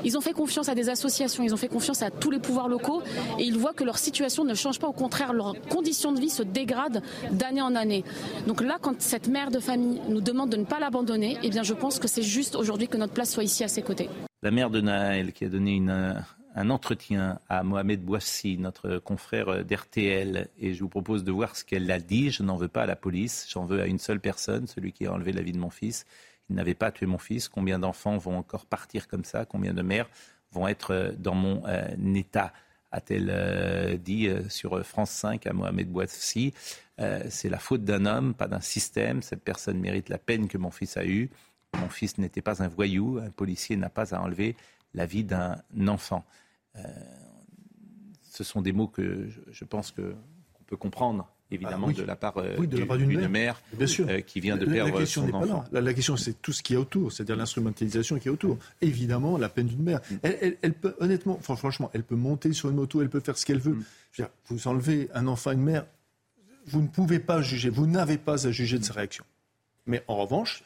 [0.04, 2.67] Ils ont fait confiance à des associations, ils ont fait confiance à tous les pouvoirs
[2.67, 3.04] locaux,
[3.38, 6.32] et ils voient que leur situation ne change pas, au contraire, leurs conditions de vie
[6.32, 8.04] se dégradent d'année en année.
[8.48, 11.62] Donc là, quand cette mère de famille nous demande de ne pas l'abandonner, eh bien,
[11.62, 14.10] je pense que c'est juste aujourd'hui que notre place soit ici à ses côtés.
[14.41, 16.15] La mère de Naël, qui a donné une
[16.56, 21.64] un entretien à Mohamed Bouassi, notre confrère d'RTL, et je vous propose de voir ce
[21.64, 22.32] qu'elle a dit.
[22.32, 25.06] Je n'en veux pas à la police, j'en veux à une seule personne, celui qui
[25.06, 26.06] a enlevé la vie de mon fils.
[26.50, 27.48] Il n'avait pas tué mon fils.
[27.48, 29.46] Combien d'enfants vont encore partir comme ça?
[29.46, 30.10] Combien de mères
[30.52, 32.52] vont être dans mon euh, état?
[32.92, 36.54] A-t-elle euh, dit euh, sur France 5 à Mohamed Bouassi.
[37.30, 39.22] c'est la faute d'un homme, pas d'un système.
[39.22, 41.30] Cette personne mérite la peine que mon fils a eue.
[41.80, 43.20] Mon fils n'était pas un voyou.
[43.20, 44.56] Un policier n'a pas à enlever
[44.93, 46.25] la vie d'un enfant.
[46.75, 46.82] Euh,
[48.30, 52.38] ce sont des mots que je, pense qu'on peut comprendre évidemment ah de la part,
[52.38, 54.08] euh, d'une mère, Bien sûr.
[54.08, 55.63] Euh, qui vient de perdre la question son enfant.
[55.71, 58.58] La, question, c'est tout ce qu'il y a autour, c'est-à-dire l'instrumentalisation qui est autour.
[58.82, 59.99] Évidemment, la peine d'une mère.
[60.12, 60.15] Mm.
[60.62, 63.60] Elle, peut, honnêtement, franchement, elle peut monter sur une moto, elle peut faire ce qu'elle
[63.60, 63.78] veut.
[64.19, 64.23] Mm.
[64.47, 65.86] vous enlevez un enfant à une mère,
[66.67, 69.25] vous ne pouvez pas juger, vous n'avez pas à juger de sa réaction.
[69.88, 70.63] Mais en revanche,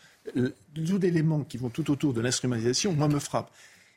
[0.76, 3.52] tous les éléments qui vont tout autour de l'instrumentalisation, moi, me frappent.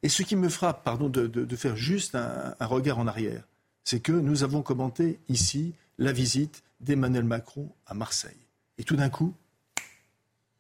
[0.07, 3.43] Et ce qui me frappe, pardon, de, faire juste un, regard en arrière,
[3.83, 8.39] c'est que nous avons commenté ici la visite d'Emmanuel Macron à Marseille.
[8.79, 9.35] Et tout d'un coup,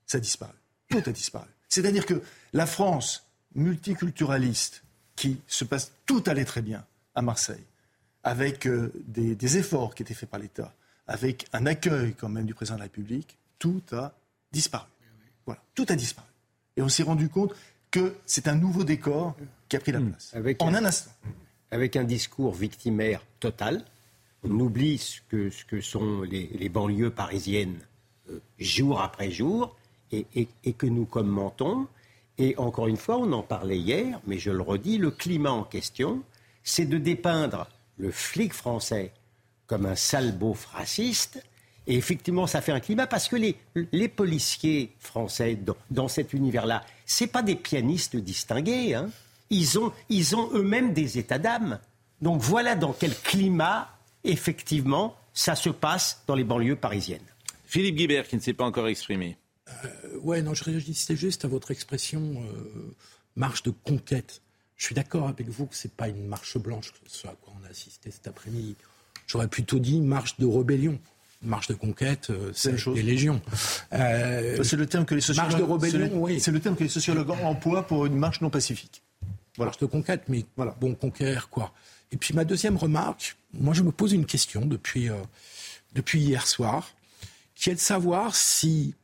[0.05, 0.57] ça a disparu.
[0.89, 1.47] Tout a disparu.
[1.69, 2.21] C'est-à-dire que
[2.55, 4.83] la France multiculturaliste,
[5.15, 7.65] qui se passe, tout allait très bien à Marseille,
[8.25, 10.75] avec euh, des efforts qui étaient faits par l'État,
[11.07, 14.13] avec un accueil quand même du président de la République, tout a
[14.51, 14.89] disparu.
[15.45, 16.27] Voilà, tout a disparu.
[16.77, 17.55] Et on s'est rendu compte
[17.97, 19.35] que c'est un nouveau décor
[19.71, 20.11] qui a pris la hmm.
[20.11, 20.31] place.
[20.35, 21.11] Avec en un, instant.
[21.71, 23.85] Avec un discours victimaire total.
[24.45, 27.79] on oublie ce que, ce que sont les, banlieues parisiennes
[28.31, 29.75] euh, jour après jour
[30.13, 31.89] et, et, que nous commentons.
[32.39, 35.65] Et encore une fois, on en parlait hier, mais je le redis, le climat en
[35.65, 36.23] question,
[36.63, 39.13] c'est de dépeindre le flic français
[39.67, 41.43] comme un sale beauf raciste.
[41.87, 43.57] Et effectivement, ça fait un climat parce que les,
[43.93, 45.59] les policiers français
[45.91, 48.95] dans, cet univers-là, c'est pas des pianistes distingués.
[48.95, 49.11] Hein.
[49.49, 51.79] Ils ont, ils ont eux-mêmes des états d'âme.
[52.21, 53.88] Donc voilà dans quel climat,
[54.25, 57.21] effectivement, ça se passe dans les banlieues parisiennes.
[57.64, 59.37] Philippe Guibert, qui ne s'est pas encore exprimé.
[59.85, 62.95] Euh, ouais, non, je réagissais juste à votre expression euh,
[63.35, 64.42] marche de conquête.
[64.77, 67.55] Je suis d'accord avec vous que ce n'est pas une marche blanche, ce à quoi
[67.61, 68.77] on a assisté cet après-midi.
[69.27, 70.99] J'aurais plutôt dit marche de rébellion.
[71.42, 73.40] Marche de conquête, euh, c'est des légions.
[73.92, 75.53] Euh, c'est le terme que les sociologues.
[75.53, 76.40] Marche de rébellion, oui.
[76.40, 79.03] C'est le terme que les sociologues emploient pour une marche non pacifique.
[79.57, 79.68] Voilà.
[79.70, 80.75] Marche de conquête, mais voilà.
[80.81, 81.72] bon, conquérir quoi
[82.12, 85.16] Et puis ma deuxième remarque, moi je me pose une question depuis, euh,
[85.94, 86.90] depuis hier soir,
[87.55, 88.94] qui est de savoir si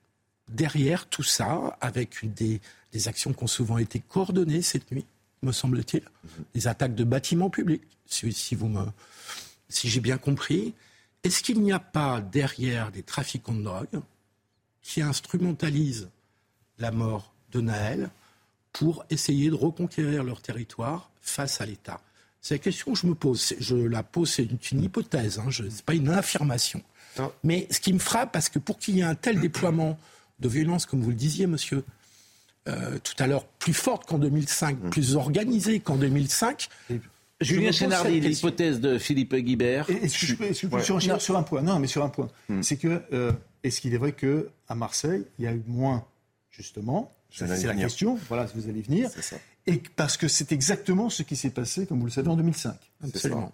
[0.49, 2.61] derrière tout ça, avec des,
[2.93, 5.07] des actions qui ont souvent été coordonnées cette nuit,
[5.43, 6.03] me semble-t-il,
[6.55, 8.85] des attaques de bâtiments publics, si, vous me,
[9.69, 10.75] si j'ai bien compris.
[11.25, 14.01] Est-ce qu'il n'y a pas derrière des trafiquants de drogue
[14.83, 16.09] qui instrumentalisent
[16.79, 18.11] la mort de Naël
[18.73, 22.01] pour essayer de reconquérir leur territoire face à l'État?
[22.41, 23.55] C'est la question que je me pose.
[23.61, 26.83] Je la pose, c'est une, hypothèse, hein, ce n'est pas une affirmation.
[27.45, 29.99] Mais ce qui me frappe, parce que pour qu'il y ait un tel déploiement
[30.41, 31.85] de violence, comme vous le disiez, monsieur,
[32.69, 34.91] euh, tout à l'heure plus forte qu'en 2005, mm.
[34.91, 36.69] plus organisée qu'en 2005.
[37.43, 39.89] Julien Chénardi, l'hypothèse de Philippe Guibert.
[39.91, 40.35] Est-ce que je
[40.67, 42.29] peux, sur, un point Non, mais sur un point.
[42.49, 42.63] Mm.
[42.63, 46.05] C'est que, euh, est-ce qu'il est vrai qu'à Marseille, il y a eu moins,
[46.51, 49.11] justement C'est la question, voilà, si vous allez venir.
[49.11, 49.37] Ça.
[49.67, 52.75] Et parce que c'est exactement ce qui s'est passé, comme vous le savez, en 2005.
[53.05, 53.53] Absolument.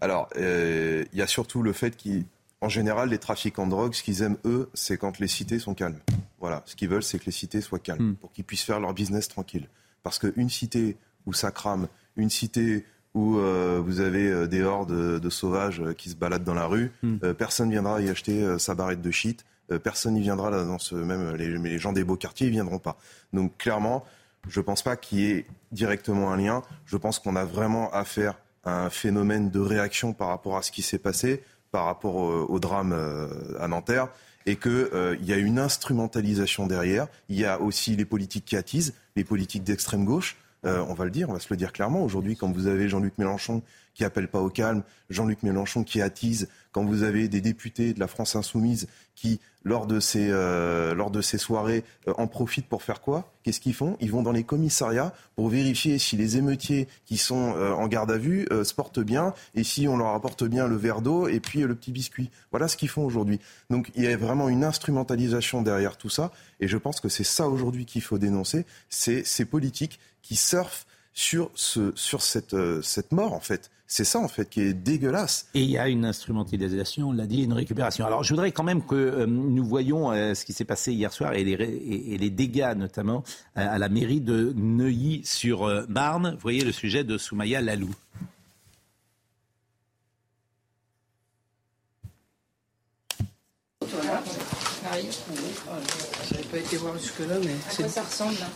[0.00, 2.24] Alors, euh, il y a surtout le fait qu'il
[2.60, 5.74] en général, les trafiquants de drogue, ce qu'ils aiment, eux, c'est quand les cités sont
[5.74, 6.00] calmes.
[6.40, 8.16] Voilà, ce qu'ils veulent, c'est que les cités soient calmes, hmm.
[8.16, 9.68] pour qu'ils puissent faire leur business tranquille.
[10.02, 12.84] Parce qu'une cité où ça crame, une cité
[13.18, 16.66] où euh, vous avez euh, des hordes de, sauvages euh, qui se baladent dans la
[16.66, 17.32] rue, hmm.
[17.34, 19.44] personne viendra y acheter sa barrette de shit,
[19.82, 22.78] personne n'y viendra là dans ce même les, les gens des beaux quartiers, ils viendront
[22.78, 22.96] pas.
[23.32, 24.04] Donc clairement,
[24.48, 26.62] je pense pas qu'il y ait directement un lien.
[26.86, 30.70] Je pense qu'on a vraiment affaire à un phénomène de réaction par rapport à ce
[30.70, 33.28] qui s'est passé par rapport au, drame euh,
[33.60, 34.08] à Nanterre
[34.46, 37.08] et qu'il euh, y a une instrumentalisation derrière.
[37.28, 40.36] Il y a aussi les politiques qui attisent, les politiques d'extrême gauche.
[40.64, 42.02] Euh, on va le dire, on va se le dire clairement.
[42.02, 43.62] Aujourd'hui, quand vous avez Jean-Luc Mélenchon
[43.94, 48.00] qui appelle pas au calme, Jean-Luc Mélenchon qui attise, quand vous avez des députés de
[48.00, 52.68] la France insoumise qui, lors de ces, euh, lors de ces soirées, euh, en profitent
[52.68, 53.32] pour faire quoi?
[53.42, 53.96] Qu'est-ce qu'ils font?
[54.00, 58.18] Ils vont dans les commissariats pour vérifier si les émeutiers qui sont en garde à
[58.18, 61.60] vue se portent bien et si on leur apporte bien le verre d'eau et puis
[61.60, 62.30] le petit biscuit.
[62.50, 63.40] Voilà ce qu'ils font aujourd'hui.
[63.70, 67.24] Donc il y a vraiment une instrumentalisation derrière tout ça et je pense que c'est
[67.24, 73.12] ça aujourd'hui qu'il faut dénoncer, c'est ces politiques qui surfent sur, ce, sur cette, cette
[73.12, 75.48] mort en fait c'est ça, en fait, qui est dégueulasse.
[75.54, 78.04] Et il y a une instrumentalisation, on l'a dit, une récupération.
[78.04, 81.10] Alors, je voudrais quand même que euh, nous voyons euh, ce qui s'est passé hier
[81.10, 83.24] soir et les, et, les dégâts, notamment,
[83.56, 86.32] à la mairie de Neuilly-sur-Marne.
[86.34, 87.88] Vous voyez le sujet de Soumaya Lalou.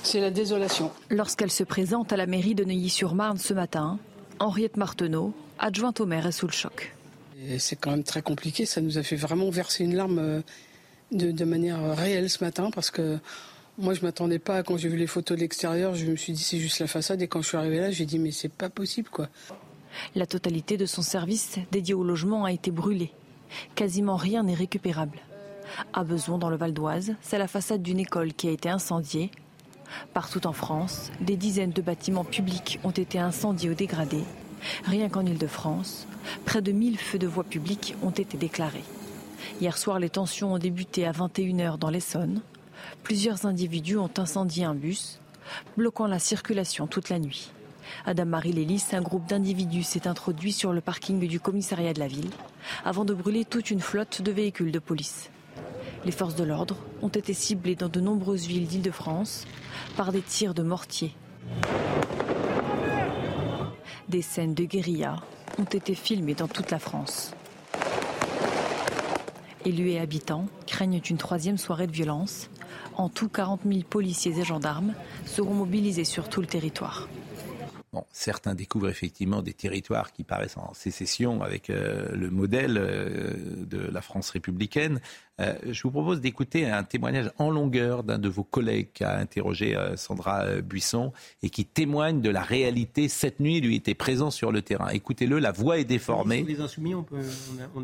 [0.02, 0.90] C'est la désolation.
[1.11, 3.98] Lorsqu'elle se présente à la mairie de Neuilly-sur-Marne ce matin,
[4.38, 6.94] Henriette Marteneau, adjointe au maire, est sous le choc.
[7.59, 8.64] C'est quand même très compliqué.
[8.64, 10.40] Ça nous a fait vraiment verser une larme euh,
[11.11, 13.18] de, manière réelle ce matin parce que
[13.78, 14.62] moi, je ne m'attendais pas.
[14.62, 17.20] Quand j'ai vu les photos de l'extérieur, je me suis dit c'est juste la façade.
[17.20, 19.28] Et quand je suis arrivé là, j'ai dit mais c'est pas possible quoi.
[20.14, 23.12] La totalité de son service dédié au logement a été brûlée.
[23.74, 25.18] Quasiment rien n'est récupérable.
[25.92, 29.30] À Beson, dans le Val d'Oise, c'est la façade d'une école qui a été incendiée
[30.14, 34.24] Partout en France, des dizaines de bâtiments publics ont été incendiés ou dégradés.
[34.85, 36.06] Rien qu'en Ile-de-France,
[36.44, 38.85] près de 1000 feux de voies publiques ont été déclarés.
[39.61, 42.42] Hier soir, les tensions ont débuté à 21h dans l'Essonne.
[43.02, 45.18] Plusieurs individus ont incendié un bus,
[45.76, 47.50] bloquant la circulation toute la nuit.
[48.06, 52.30] Adam-Marie Lélis, un groupe d'individus s'est introduit sur le parking du commissariat de la ville
[52.85, 55.30] avant de brûler toute une flotte de véhicules de police.
[56.05, 59.47] Les forces de l'ordre ont été ciblées dans de nombreuses villes d'Île-de-France
[59.97, 61.15] par des tirs de mortier.
[64.09, 65.17] Des scènes de guérilla
[65.59, 67.33] ont été filmées dans toute la France.
[69.65, 72.51] Élus et habitants craignent une troisième soirée de violence.
[72.97, 77.09] En tout, 40 000 policiers et gendarmes seront mobilisés sur tout le territoire.
[78.11, 83.35] Certains découvrent effectivement des territoires qui paraissent en sécession avec euh, le modèle euh,
[83.67, 85.01] de la France républicaine.
[85.40, 89.16] Euh, je vous propose d'écouter un témoignage en longueur d'un de vos collègues qui a
[89.16, 93.09] interrogé Sandra Buisson et qui témoigne de la réalité.
[93.09, 94.88] Cette nuit, lui était présent sur le terrain.
[94.88, 96.42] Écoutez-le, la voix est déformée.
[96.42, 97.05] les insoumis, on,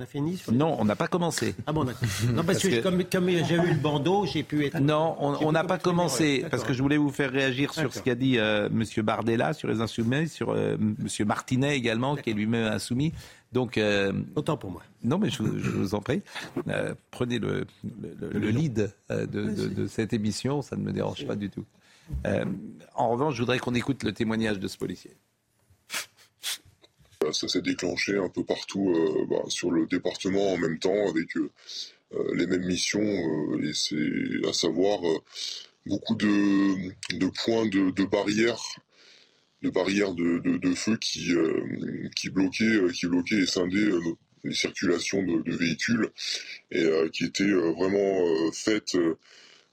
[0.00, 1.54] a, fini sur Non, on n'a pas commencé.
[1.66, 2.08] Ah bon, d'accord.
[2.34, 3.02] Non, parce, que, comme,
[3.44, 4.78] j'ai eu le bandeau, j'ai pu être...
[4.80, 8.14] Non, on n'a pas commencé, parce que je voulais vous faire réagir sur ce qu'a
[8.14, 8.84] dit M.
[8.98, 10.96] Bardella sur les insoumis, sur M.
[11.26, 13.12] Martinet également, qui est lui-même insoumis.
[13.52, 14.82] Donc, euh, Autant pour moi.
[15.02, 16.22] Non, mais je, vous en prie.
[16.68, 17.66] Euh, prenez le,
[18.20, 21.64] le, lead euh, de, de, cette émission, ça ne me dérange pas du tout.
[22.94, 25.12] en revanche, je voudrais qu'on écoute le témoignage de ce policier.
[27.32, 28.94] Ça s'est déclenché un peu partout
[29.28, 31.34] bah, sur le département en même temps avec
[32.34, 33.02] les mêmes missions,
[33.62, 35.00] et c'est à savoir
[35.86, 38.62] beaucoup de, de points de, de barrières
[39.62, 44.00] de barrières de, feu qui, euh, qui bloquaient euh, qui bloquaient et scindaient euh,
[44.44, 46.10] les circulations de, véhicules
[46.70, 48.96] et qui étaient vraiment faites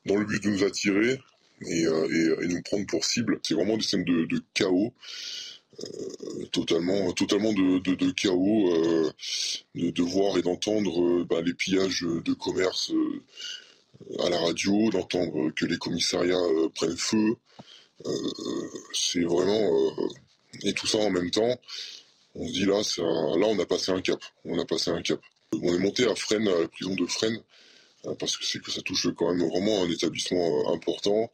[0.08, 1.20] dans le but de nous attirer
[1.62, 3.40] et, et, nous prendre pour cible.
[3.44, 4.92] C'est vraiment des scènes de, chaos.
[6.52, 9.14] totalement, totalement de, chaos,
[9.76, 12.92] de, voir et d'entendre bah, les pillages de commerce
[14.20, 16.42] à la radio, d'entendre que les commissariats
[16.74, 17.36] prennent feu,
[18.94, 20.08] c'est vraiment euh,
[20.64, 21.60] et tout ça en même temps.
[22.36, 22.82] On se dit là,
[23.38, 24.20] là on a passé un cap.
[24.44, 25.20] On a passé un cap.
[25.54, 27.42] On est monté à Fresnes, à la prison de Fresnes,
[28.06, 31.32] euh, parce que c'est que ça touche quand même vraiment un établissement important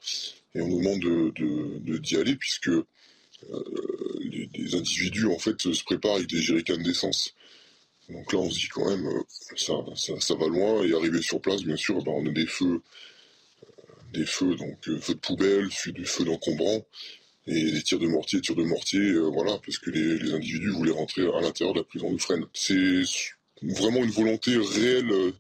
[0.53, 2.69] et on nous demande de, d'y aller puisque
[4.19, 7.33] les, individus en fait se préparent avec des jerrycans d'essence.
[8.09, 9.09] Donc là on se dit quand même
[9.55, 12.81] ça, ça, va loin et arriver sur place bien sûr ben, on a des feux
[14.11, 16.85] des feux, donc euh, feux de poubelle, du feu d'encombrant,
[17.47, 20.91] et des tirs de mortier, tirs de mortier, euh, voilà, parce que les, individus voulaient
[20.91, 22.45] rentrer à l'intérieur de la prison de Fresnes.
[22.53, 23.01] C'est
[23.61, 25.31] vraiment une volonté réelle euh,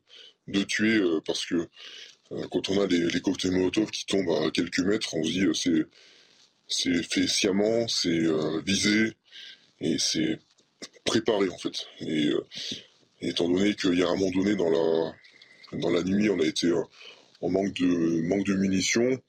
[0.47, 1.67] de tuer, parce que
[2.49, 5.45] quand on a les, les, cocktails Molotov qui tombent à quelques mètres, on se dit
[5.53, 5.85] c'est
[6.67, 8.21] c'est fait sciemment, c'est
[8.65, 9.13] visé
[9.81, 10.39] et c'est
[11.05, 11.85] préparé en fait.
[12.01, 12.31] Et,
[13.21, 15.13] étant donné qu'il y a un moment donné dans la
[15.73, 16.71] dans la nuit, on a été
[17.41, 19.21] on manque de, manque de munitions.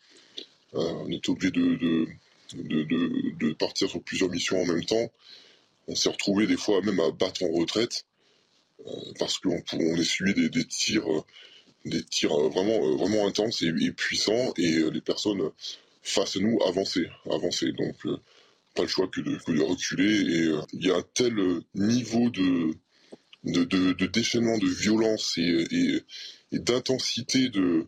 [0.74, 2.06] Euh, on est obligé de,
[2.54, 5.10] de, partir sur plusieurs missions en même temps.
[5.88, 8.04] On s'est retrouvé des fois même à battre en retraite
[8.86, 11.06] euh, parce qu'on on essuyait des, des tirs,
[11.84, 15.50] des tirs vraiment, vraiment intenses et, puissants et les personnes
[16.02, 17.72] face à nous avançaient, avançaient.
[17.72, 18.16] Donc euh,
[18.74, 20.20] pas le choix que de, reculer.
[20.20, 21.34] Et il y a un tel
[21.74, 22.74] niveau de,
[23.44, 26.02] de, déchaînement, de violence et
[26.58, 27.86] d'intensité de,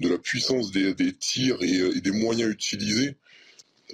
[0.00, 3.16] de la puissance des, tirs et, des moyens utilisés,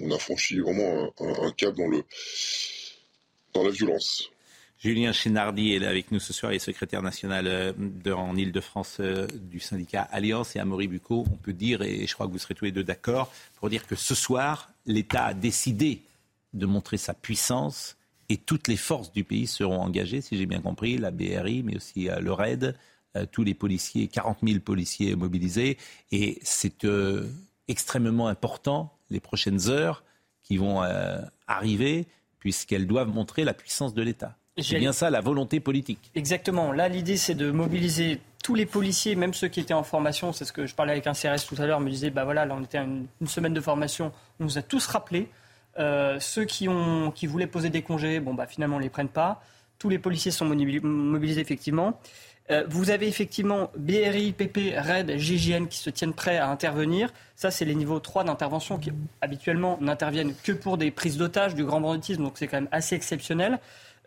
[0.01, 2.03] on a franchi vraiment un, cap dans, le,
[3.53, 4.29] dans la violence.
[4.79, 7.73] Julien Chénardi est avec nous ce soir, il est secrétaire national euh,
[8.13, 11.25] en Ile-de-France euh, du syndicat Alliance et Amaury Bucco.
[11.31, 13.87] On peut dire, et je crois que vous serez tous les deux d'accord, pour dire
[13.87, 16.01] que ce soir, l'État a décidé
[16.53, 17.95] de montrer sa puissance
[18.29, 21.75] et toutes les forces du pays seront engagées, si j'ai bien compris, la BRI, mais
[21.75, 22.73] aussi euh, le RAID, euh,
[23.31, 25.77] tous les policiers, 40 000 policiers mobilisés.
[26.11, 27.27] Et c'est euh,
[27.67, 30.03] extrêmement important les prochaines heures
[30.43, 32.07] qui vont euh, arriver,
[32.39, 34.35] puisqu'elles doivent montrer la puissance de l'État.
[34.57, 36.11] C'est bien ça la volonté politique.
[36.15, 36.71] Exactement.
[36.71, 40.31] Là, l'idée, c'est de mobiliser tous les policiers, même ceux qui étaient en formation.
[40.31, 42.45] C'est ce que je parlais avec un CRS tout à l'heure, me disait, bah voilà,
[42.45, 45.27] là, on était à une, semaine de formation, on nous a tous rappelé.
[45.77, 49.09] ceux qui, ont, qui voulaient poser des congés, bon, bah finalement, on ne les prenne
[49.09, 49.41] pas.
[49.77, 51.99] Tous les policiers sont mobilisés, effectivement.
[52.51, 57.11] Euh, vous avez effectivement BRI, PP, RAID, GIGN qui se tiennent prêts à intervenir.
[57.35, 61.65] Ça, c'est les niveaux 3 d'intervention qui habituellement n'interviennent que pour des prises d'otages, du
[61.65, 63.59] grand banditisme, donc c'est quand même assez exceptionnel.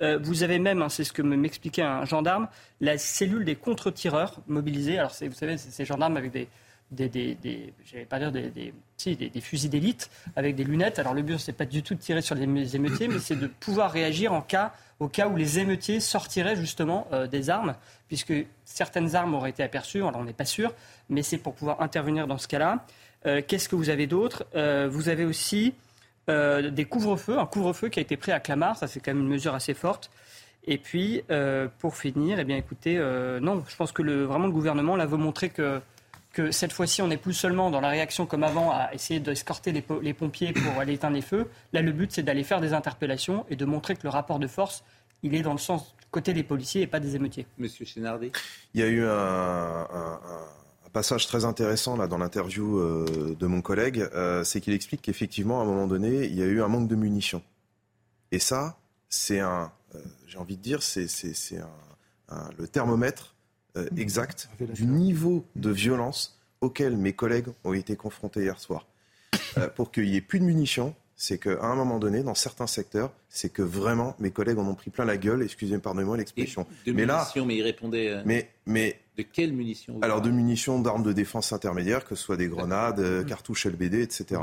[0.02, 2.48] Euh, vous avez même, hein, c'est ce que m'expliquait un gendarme,
[2.80, 4.98] la cellule des contre-tireurs mobilisés.
[4.98, 6.48] Alors, vous savez, c'est ces gendarmes avec des,
[6.90, 7.72] des, des, des
[8.08, 10.98] pas dire des, des, fusils d'élite avec des lunettes.
[10.98, 13.46] Alors le but, c'est pas du tout de tirer sur les émeutiers, mais c'est de
[13.46, 17.74] pouvoir réagir en cas, au cas où les émeutiers sortiraient justement euh, des armes,
[18.08, 18.34] puisque
[18.64, 20.74] certaines armes auraient été aperçues, alors on n'est pas sûr,
[21.08, 22.84] mais c'est pour pouvoir intervenir dans ce cas-là.
[23.26, 24.46] Euh, qu'est-ce que vous avez d'autre?
[24.54, 25.74] Euh, Vous avez aussi
[26.28, 29.30] des couvre-feux, un couvre-feu qui a été pris à Clamart, ça c'est quand même une
[29.30, 30.10] mesure assez forte.
[30.66, 31.22] Et puis,
[31.78, 32.98] pour finir, eh bien écoutez,
[33.40, 35.80] non, je pense que vraiment le gouvernement là veut montrer que
[36.32, 39.72] que cette fois-ci, on n'est plus seulement dans la réaction comme avant à essayer d'escorter
[39.72, 41.48] les, les, pompiers pour aller éteindre les feux.
[41.72, 44.46] Là, le but, c'est d'aller faire des interpellations et de montrer que le rapport de
[44.46, 44.84] force,
[45.22, 47.46] il est dans le sens côté des policiers et pas des émeutiers.
[47.58, 48.32] Monsieur Chénardi
[48.74, 49.86] Il y a eu un,
[50.92, 55.60] passage très intéressant là dans l'interview euh, de mon collègue, euh, c'est qu'il explique qu'effectivement,
[55.60, 57.42] à un moment donné, il y a eu un manque de munitions.
[58.32, 59.70] Et ça, c'est un,
[60.26, 61.06] j'ai envie de dire, c'est
[62.58, 63.34] le thermomètre
[63.74, 63.98] mmh.
[63.98, 68.86] exact du niveau de violence auquel mes collègues ont été confrontés hier soir.
[69.76, 73.10] pour qu'il n'y ait plus de munitions, c'est qu'à un moment donné, dans certains secteurs,
[73.28, 76.64] c'est que vraiment mes collègues en ont pris plein la gueule, excusez-moi, pardonnez-moi l'expression.
[76.86, 78.08] De mais munitions, mais ils répondaient.
[78.08, 82.22] Euh, mais, mais, de quelles munitions Alors de munitions d'armes de défense intermédiaires, que ce
[82.22, 84.40] soit des grenades, euh, cartouches LBD, etc.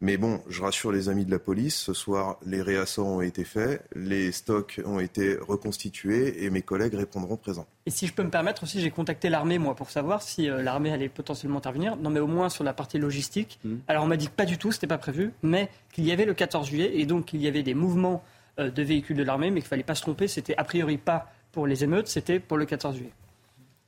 [0.00, 3.42] Mais bon, je rassure les amis de la police, ce soir, les réassorts ont été
[3.42, 7.66] faits, les stocks ont été reconstitués et mes collègues répondront présents.
[7.84, 10.62] Et si je peux me permettre aussi, j'ai contacté l'armée, moi, pour savoir si euh,
[10.62, 11.96] l'armée allait potentiellement intervenir.
[11.96, 13.58] Non, mais au moins sur la partie logistique.
[13.64, 13.74] Mmh.
[13.88, 16.26] Alors, on m'a dit que pas du tout, c'était pas prévu, mais qu'il y avait
[16.26, 18.22] le 14 juillet et donc qu'il y avait des mouvements
[18.60, 21.32] euh, de véhicules de l'armée, mais qu'il fallait pas se tromper, c'était a priori pas
[21.50, 23.12] pour les émeutes, c'était pour le 14 juillet.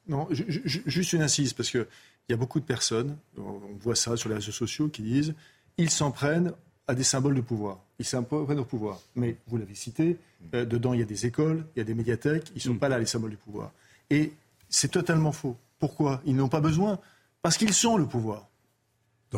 [0.08, 1.86] Non, juste une insiste, parce qu'il
[2.28, 5.34] y a beaucoup de personnes, on voit ça sur les réseaux sociaux, qui disent
[5.80, 6.52] ils s'en prennent
[6.86, 7.78] à des symboles de pouvoir.
[7.98, 9.00] Ils s'en prennent au pouvoir.
[9.16, 10.18] Mais vous l'avez cité,
[10.54, 12.74] euh, dedans il y a des écoles, il y a des médiathèques, ils ne sont
[12.74, 12.78] mm.
[12.78, 13.72] pas là les symboles du pouvoir.
[14.10, 14.32] Et
[14.68, 15.56] c'est totalement faux.
[15.78, 16.20] Pourquoi?
[16.26, 16.98] Ils n'ont pas besoin
[17.40, 18.48] Parce qu'ils sont le pouvoir.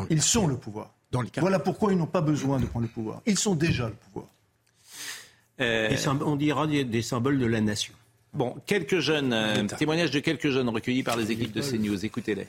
[0.09, 0.93] ils sont le pouvoir.
[1.11, 3.21] Dans les voilà pourquoi ils n'ont pas besoin de prendre le pouvoir.
[3.25, 4.27] Ils sont déjà le pouvoir.
[5.61, 7.93] Euh, on dira des, symboles de la nation.
[8.33, 12.03] Bon, quelques jeunes, euh, témoignages de quelques jeunes recueillis par les équipes de CNews.
[12.03, 12.47] Écoutez-les.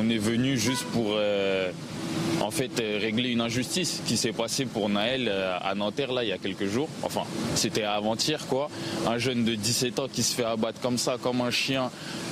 [0.00, 1.72] On est venu juste pour euh,
[2.40, 6.22] en fait euh, régler une injustice qui s'est passée pour Naël euh, à Nanterre là
[6.22, 6.88] il y a quelques jours.
[7.02, 7.22] Enfin,
[7.56, 8.70] c'était avant-hier quoi.
[9.08, 11.90] Un jeune de 17 ans qui se fait abattre comme ça, comme un chien.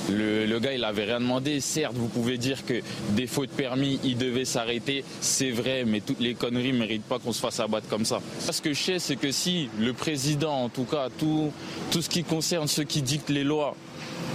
[0.09, 1.59] Le, gars, il avait rien demandé.
[1.59, 2.75] Certes, vous pouvez dire que
[3.09, 5.03] des fautes permis, il devait s'arrêter.
[5.19, 8.21] C'est vrai, mais toutes les conneries ne méritent pas qu'on se fasse abattre comme ça.
[8.39, 11.51] Ce que je sais, c'est que si le président, en tout cas, tout,
[11.91, 13.75] tout ce qui concerne ceux qui dictent les lois,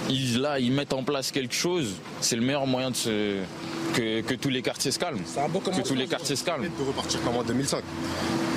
[0.09, 3.43] ils, là, ils mettent en place quelque chose, c'est le meilleur moyen de se,
[3.93, 5.21] que, tous les quartiers se calment.
[5.21, 6.65] que tous les quartiers se calment.
[6.65, 7.83] De repartir comme en 2005.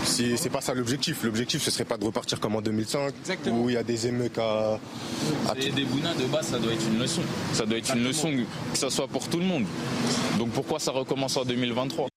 [0.04, 1.24] Si c'est pas ça l'objectif.
[1.24, 3.14] L'objectif, ce serait pas de repartir comme en 2005,
[3.52, 4.80] où il y a des émeutes à.
[5.56, 7.22] des bounins de base, ça doit être une leçon.
[7.54, 8.32] Ça doit être une leçon
[8.72, 9.66] que ça soit pour tout le monde.
[10.38, 12.08] Donc pourquoi ça recommence en 2023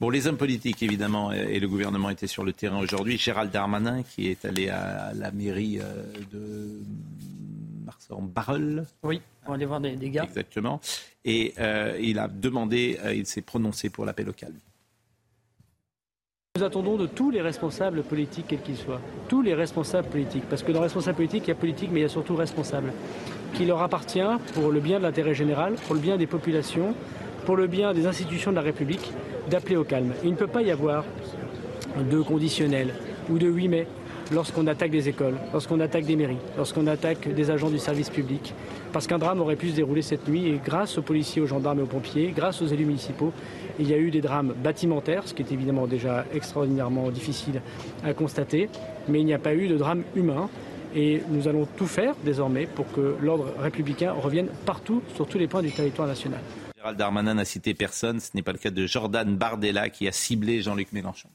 [0.00, 3.18] Bon, les hommes politiques, évidemment, et le gouvernement étaient sur le terrain aujourd'hui.
[3.18, 6.78] Gérald Darmanin, qui est allé à la mairie euh,
[8.10, 8.84] en Barreul.
[9.02, 10.24] Oui, on va aller voir des, gars.
[10.24, 10.80] Exactement.
[11.24, 14.54] Et euh, il a demandé, euh, il s'est prononcé pour la paix locale.
[16.56, 20.62] Nous attendons de tous les responsables politiques, quels qu'ils soient, tous les responsables politiques, parce
[20.62, 22.92] que dans responsable politique, il y a politique, mais il y a surtout responsable,
[23.54, 24.20] qui leur appartient
[24.54, 26.94] pour le bien de l'intérêt général, pour le bien des populations,
[27.46, 29.12] pour le bien des institutions de la République,
[29.48, 30.14] d'appeler au calme.
[30.24, 31.04] Il ne peut pas y avoir
[31.96, 32.92] de conditionnel
[33.30, 33.86] ou de 8 mai
[34.32, 38.54] lorsqu'on attaque des écoles, lorsqu'on attaque des mairies, lorsqu'on attaque des agents du service public.
[38.92, 41.80] Parce qu'un drame aurait pu se dérouler cette nuit et grâce aux policiers, aux gendarmes
[41.80, 43.32] et aux pompiers, grâce aux élus municipaux,
[43.78, 47.62] il y a eu des drames bâtimentaires, ce qui est évidemment déjà extraordinairement difficile
[48.04, 48.68] à constater,
[49.08, 50.48] mais il n'y a pas eu de drame humain.
[50.94, 55.46] Et nous allons tout faire désormais pour que l'ordre républicain revienne partout, sur tous les
[55.46, 56.40] points du territoire national.
[56.78, 60.12] Gérald Darmanin n'a cité personne, ce n'est pas le cas de Jordan Bardella qui a
[60.12, 61.28] ciblé Jean-Luc Mélenchon.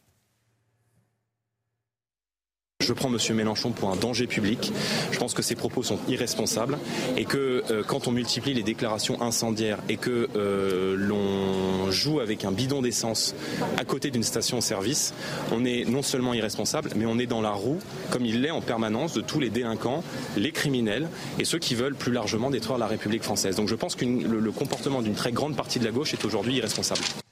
[2.83, 3.17] Je prends M.
[3.35, 4.73] Mélenchon pour un danger public.
[5.11, 6.77] Je pense que ses propos sont irresponsables
[7.15, 12.43] et que euh, quand on multiplie les déclarations incendiaires et que euh, l'on joue avec
[12.43, 13.35] un bidon d'essence
[13.77, 15.13] à côté d'une station-service,
[15.53, 17.79] on est non seulement irresponsable, mais on est dans la roue,
[18.11, 20.03] comme il l'est en permanence, de tous les délinquants,
[20.35, 21.07] les criminels
[21.39, 23.55] et ceux qui veulent plus largement détruire la République française.
[23.55, 26.55] Donc je pense que le comportement d'une très grande partie de la gauche est aujourd'hui
[26.57, 27.22] irresponsable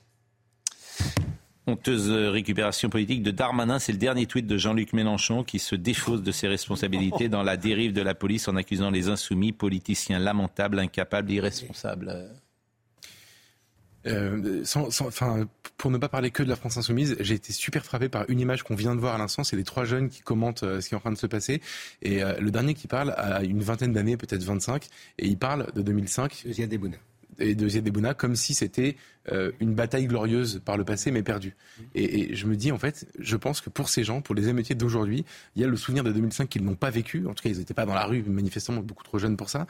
[1.71, 3.79] honteuse récupération politique de Darmanin.
[3.79, 7.57] C'est le dernier tweet de Jean-Luc Mélenchon qui se défausse de ses responsabilités dans la
[7.57, 12.29] dérive de la police en accusant les insoumis, politiciens lamentables, incapables, irresponsables.
[14.07, 14.63] Euh,
[15.77, 18.39] pour ne pas parler que de la France insoumise, j'ai été super frappé par une
[18.39, 19.43] image qu'on vient de voir à l'instant.
[19.43, 21.61] C'est les trois jeunes qui commentent euh, ce qui est en train de se passer.
[22.01, 24.87] Et euh, le dernier qui parle a une vingtaine d'années, peut-être 25,
[25.19, 26.45] et il parle de 2005
[27.41, 28.95] et de Ziad Bouna comme si c'était
[29.31, 31.55] euh, une bataille glorieuse par le passé mais perdue.
[31.95, 34.75] Et, je me dis en fait, je pense que pour ces gens, pour les émeutiers
[34.75, 35.25] d'aujourd'hui,
[35.55, 37.27] il y a le souvenir de 2005 qu'ils n'ont pas vécu.
[37.27, 39.67] En tout cas, ils n'étaient pas dans la rue, manifestement beaucoup trop jeunes pour ça,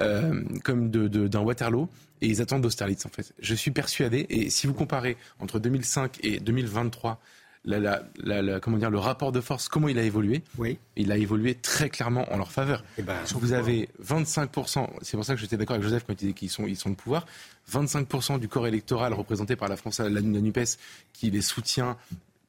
[0.00, 1.88] euh, comme d'un de, Waterloo.
[2.22, 3.34] Et ils attendent d'Austerlitz en fait.
[3.38, 4.26] Je suis persuadé.
[4.30, 7.20] Et si vous comparez entre 2005 et 2023
[7.64, 10.78] la, comment dire, le rapport de force, comment il a évolué Oui.
[10.96, 12.84] Il a évolué très clairement en leur faveur.
[12.98, 16.16] Eh ben, vous avez 25%, c'est pour ça que j'étais d'accord avec Joseph quand il
[16.16, 17.26] disait qu'ils sont, ils sont le pouvoir,
[17.72, 20.78] 25% du corps électoral représenté par la France, la, NUPES,
[21.12, 21.96] qui les soutient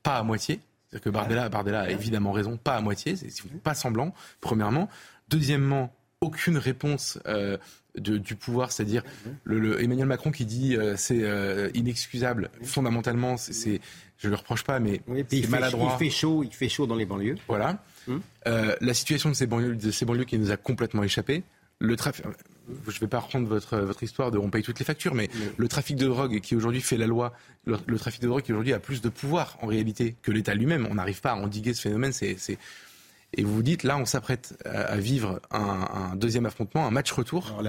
[0.04, 0.60] pas à moitié.
[0.90, 3.32] C'est-à-dire que Bardella, Bardella a évidemment raison, pas à moitié, c'est
[3.64, 4.90] pas semblant, premièrement.
[5.30, 7.58] Deuxièmement, aucune réponse euh,
[7.98, 9.04] du pouvoir, c'est-à-dire
[9.44, 12.50] le, Emmanuel Macron qui dit euh, c'est euh, inexcusable.
[12.64, 13.82] Fondamentalement, c'est,
[14.18, 15.96] je le reproche pas, mais c'est maladroit.
[16.00, 17.38] il fait chaud, il fait chaud dans les banlieues.
[17.48, 17.84] Voilà.
[18.08, 18.22] Hum.
[18.48, 21.44] Euh, la situation de ces banlieues, de ces banlieues qui nous a complètement échappé.
[21.80, 22.24] Le trafic,
[22.88, 25.30] je ne vais pas reprendre votre, votre histoire de on paye toutes les factures, mais
[25.58, 27.34] le trafic de drogue qui aujourd'hui fait la loi,
[27.66, 30.88] le, trafic de drogue qui aujourd'hui a plus de pouvoir en réalité que l'État lui-même.
[30.90, 32.12] On n'arrive pas à endiguer ce phénomène.
[32.14, 32.58] C'est,
[33.36, 37.62] et vous vous dites, là, on s'apprête à, vivre un, deuxième affrontement, un match retour.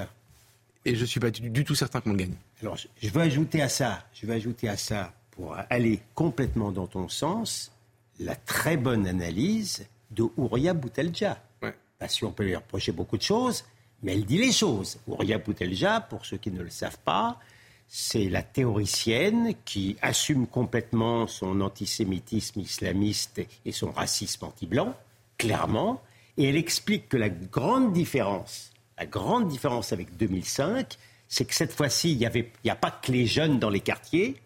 [0.85, 2.35] Et je ne suis pas du, tout certain qu'on le gagne.
[2.63, 6.87] Alors, je veux ajouter à ça, je vais ajouter à ça, pour aller complètement dans
[6.87, 7.73] ton sens,
[8.21, 11.43] la très bonne analyse de Ouria Boutelja.
[11.99, 13.65] Parce qu'on peut lui reprocher beaucoup de choses,
[14.03, 14.99] mais elle dit les choses.
[15.09, 17.41] Ouria Boutelja, pour ceux qui ne le savent pas,
[17.89, 24.95] c'est la théoricienne qui assume complètement son antisémitisme islamiste et son racisme anti-blanc
[25.39, 26.03] clairement,
[26.37, 30.97] et elle explique que la grande différence, la grande différence avec 2005,
[31.29, 32.19] c'est que cette fois-ci, il
[32.65, 34.37] n'y a pas que les jeunes dans les quartiers,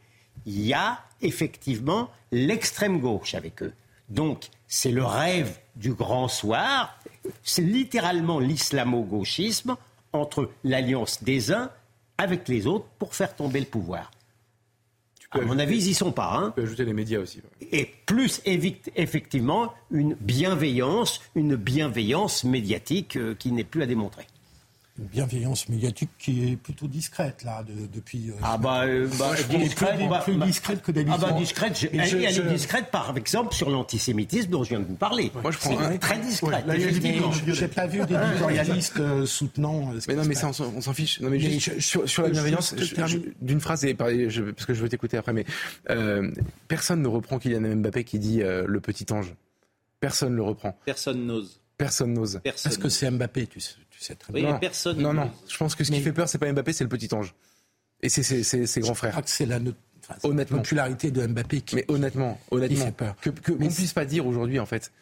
[0.46, 3.72] il y a effectivement l'extrême gauche avec eux.
[4.08, 6.98] Donc, c'est le rêve du grand soir,
[7.42, 9.76] c'est littéralement l'islamo-gauchisme
[10.12, 11.70] entre l'alliance des uns
[12.18, 14.10] avec les autres pour faire tomber le pouvoir
[15.32, 16.32] à mon avis, ils n'y sont pas.
[16.34, 16.54] Hein.
[16.56, 17.40] ajouter les médias aussi.
[17.72, 24.26] Et plus effectivement une bienveillance, une bienveillance médiatique euh, qui n'est plus à démontrer
[25.04, 28.30] bienveillance médiatique qui est plutôt discrète là depuis.
[28.30, 31.20] Euh, ah bah, euh, bah discrète, plus, bah, plus bah, discrète que d'habitude.
[31.22, 34.94] Ah bah discrète, elle, est discrète par exemple sur l'antisémitisme dont je viens de vous
[34.94, 35.32] parler.
[35.42, 35.96] Moi je prends un...
[35.96, 36.66] très discrète.
[36.66, 36.78] Ouais,
[37.46, 39.92] J'ai pas vu d'éditorialistes euh, soutenant.
[40.06, 41.20] mais non mais ça on s'en fiche.
[41.20, 42.74] Non mais, juste, sur, sur, la bienveillance,
[43.40, 45.44] d'une phrase et parce que je veux t'écouter après, mais
[45.90, 46.30] euh,
[46.68, 49.34] personne ne reprend Kylian Mbappé qui dit le petit ange.
[50.00, 50.78] Personne ne le reprend.
[50.84, 51.60] Personne n'ose.
[51.76, 52.40] Personne n'ose.
[52.44, 53.74] Est-ce que c'est Mbappé, tu sais?
[54.34, 54.98] Non, personne.
[54.98, 55.30] Non, non.
[55.48, 57.34] Je pense que ce qui fait peur, c'est pas Mbappé, c'est le petit ange.
[58.02, 59.20] Et c'est ses grands frères.
[59.26, 59.58] c'est la
[60.22, 60.58] honnêtement.
[60.58, 63.16] popularité de Mbappé qui, mais honnêtement, honnêtement, fait peur.
[63.20, 64.92] Que, que puisse pas dire aujourd'hui, en fait.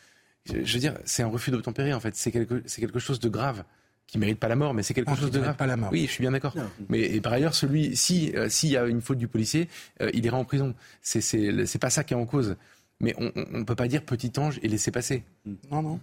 [0.47, 2.17] Je, veux dire, c'est un refus d'obtempérer, en fait.
[2.17, 3.65] C'est quelque, c'est quelque chose de grave
[4.07, 5.57] qui mérite pas la mort, mais c'est quelque ah, chose de grave.
[5.57, 5.91] Pas la mort.
[5.93, 6.55] Oui, je suis bien d'accord.
[6.89, 9.69] Mais et par ailleurs, celui, si euh, s'il y a une faute du policier,
[10.01, 10.75] euh, il ira en prison.
[11.03, 12.57] C'est c'est pas ça qui est en cause.
[13.01, 15.23] Mais on ne peut pas dire petit ange et laisser passer.
[15.71, 16.01] Non, non.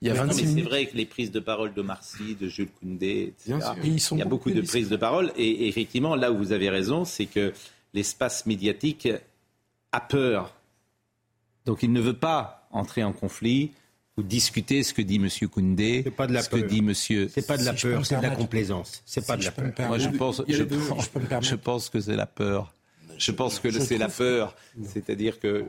[0.00, 2.70] Il y a 26 C'est vrai que les prises de parole de Marcy, de Jules
[2.80, 5.32] Koundé, etc., il y a beaucoup de prises de parole.
[5.36, 7.52] Et effectivement, là où vous avez raison, c'est que
[7.94, 9.08] l'espace médiatique
[9.92, 10.54] a peur.
[11.64, 13.72] Donc il ne veut pas entrer en conflit
[14.16, 15.28] ou discuter ce que dit M.
[15.48, 16.94] Koundé, pas de la ce que dit M.
[16.94, 19.02] C'est pas de la peur, c'est de la complaisance.
[19.04, 19.88] C'est pas de la peur.
[19.88, 20.64] Moi, je pense, je,
[21.40, 22.72] je pense que c'est la peur.
[23.16, 24.54] Je pense que c'est la peur.
[24.84, 25.64] C'est-à-dire que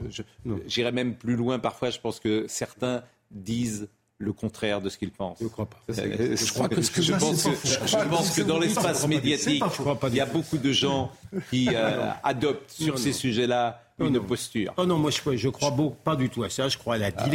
[0.68, 1.90] j'irais même plus loin parfois.
[1.90, 3.88] Je pense que certains disent
[4.20, 5.38] le contraire de ce qu'il pense.
[5.40, 5.82] Je ne crois pas.
[5.88, 9.64] Je, crois que, je, pense que, je pense que dans l'espace médiatique,
[10.10, 11.12] il y a beaucoup de gens
[11.50, 14.74] qui euh, adoptent sur ces sujets-là une posture.
[14.78, 16.68] Oh non, moi je, ne crois pas du tout à ça.
[16.70, 17.28] Je crois à la, ah.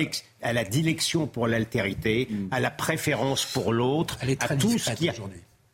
[0.43, 2.49] à la dilection pour l'altérité, mm.
[2.51, 5.15] à la préférence pour l'autre, à tout ce qui a...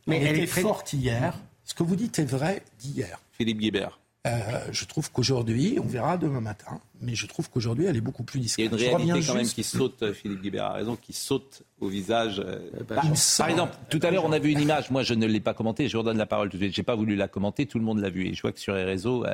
[0.07, 1.39] Mais elle, était forte hier.
[1.65, 3.21] Ce que vous dites est vrai d'hier.
[3.33, 4.00] Philippe Guibert.
[4.27, 8.23] Euh, je trouve qu'aujourd'hui, on verra demain matin, mais je trouve qu'aujourd'hui, elle est beaucoup
[8.23, 8.71] plus discrète.
[8.73, 11.15] Il y a une réalité quand même qui saute, euh, Philippe Guibert a raison, qui
[11.15, 12.39] saute au visage.
[12.45, 15.27] Euh, bah, par, exemple, tout à l'heure, on a vu une image, moi je ne
[15.27, 17.17] l'ai pas commentée, je vous redonne la parole tout de suite, je n'ai pas voulu
[17.17, 19.25] la commenter, tout le monde l'a vue, et je vois que sur les réseaux,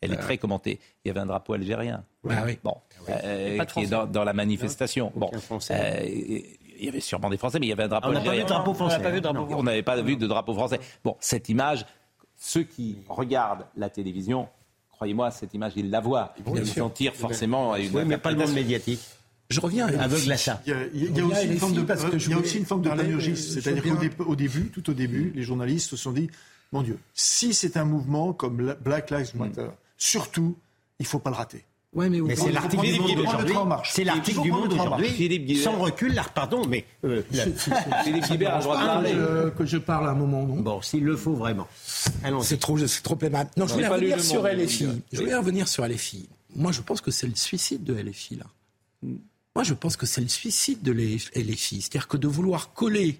[0.00, 0.78] elle est très commentée.
[1.04, 2.04] Il y avait un drapeau algérien.
[2.28, 2.56] Ah oui.
[2.62, 2.76] Bon,
[3.66, 5.10] qui est dans, la manifestation.
[5.16, 5.32] Bon,
[6.80, 8.46] il y avait sûrement des Français, mais il y avait un drapeau algérien.
[9.50, 10.78] On n'avait pas vu de drapeau français.
[11.04, 11.84] Bon, cette image,
[12.40, 14.48] ceux qui regardent la télévision,
[14.90, 16.34] croyez-moi, cette image, ils la voient.
[16.56, 17.94] Ils s'en tirent forcément à une.
[17.94, 19.00] Oui, mais pas le monde médiatique.
[19.50, 20.62] Je reviens aveugle à ça.
[20.66, 23.82] Il y a, aussi, une forme de, il y a aussi une forme de C'est-à-dire
[24.16, 26.30] qu'au début, tout au début, les journalistes se sont dit
[26.72, 30.56] mon Dieu, si c'est un mouvement comme Black Lives Matter, surtout,
[30.98, 31.64] il ne faut pas le rater.
[31.92, 33.54] Ouais, mais, mais c'est l'article du Monde aujourd'hui.
[33.84, 35.56] C'est l'article du Monde aujourd'hui.
[35.56, 37.22] Sans recul, là, pardon, mais euh,
[38.04, 39.14] Philippe Guibert a le droit de parler.
[39.56, 40.46] que je parle à un moment.
[40.46, 41.66] Non bon, s'il le faut vraiment.
[42.42, 43.50] C'est trop, c'est trop aimable.
[43.56, 45.02] Non, je voulais revenir sur LFI.
[45.12, 46.28] Je voulais revenir sur LFI.
[46.54, 48.46] Moi, je pense que c'est le suicide de LFI là.
[49.56, 51.80] Moi, je pense que c'est le suicide de LFI.
[51.82, 53.18] C'est-à-dire que de vouloir coller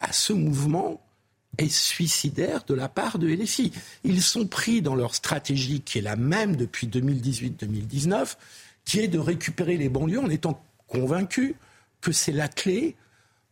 [0.00, 1.00] à ce mouvement
[1.58, 3.72] est suicidaire de la part de LFI.
[4.04, 8.36] Ils sont pris dans leur stratégie qui est la même depuis 2018-2019,
[8.84, 11.54] qui est de récupérer les banlieues en étant convaincus
[12.00, 12.96] que c'est la clé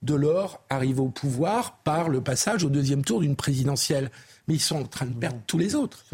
[0.02, 4.10] de leur arrivée au pouvoir par le passage au deuxième tour d'une présidentielle.
[4.48, 6.04] Mais ils sont en train de perdre tous les autres.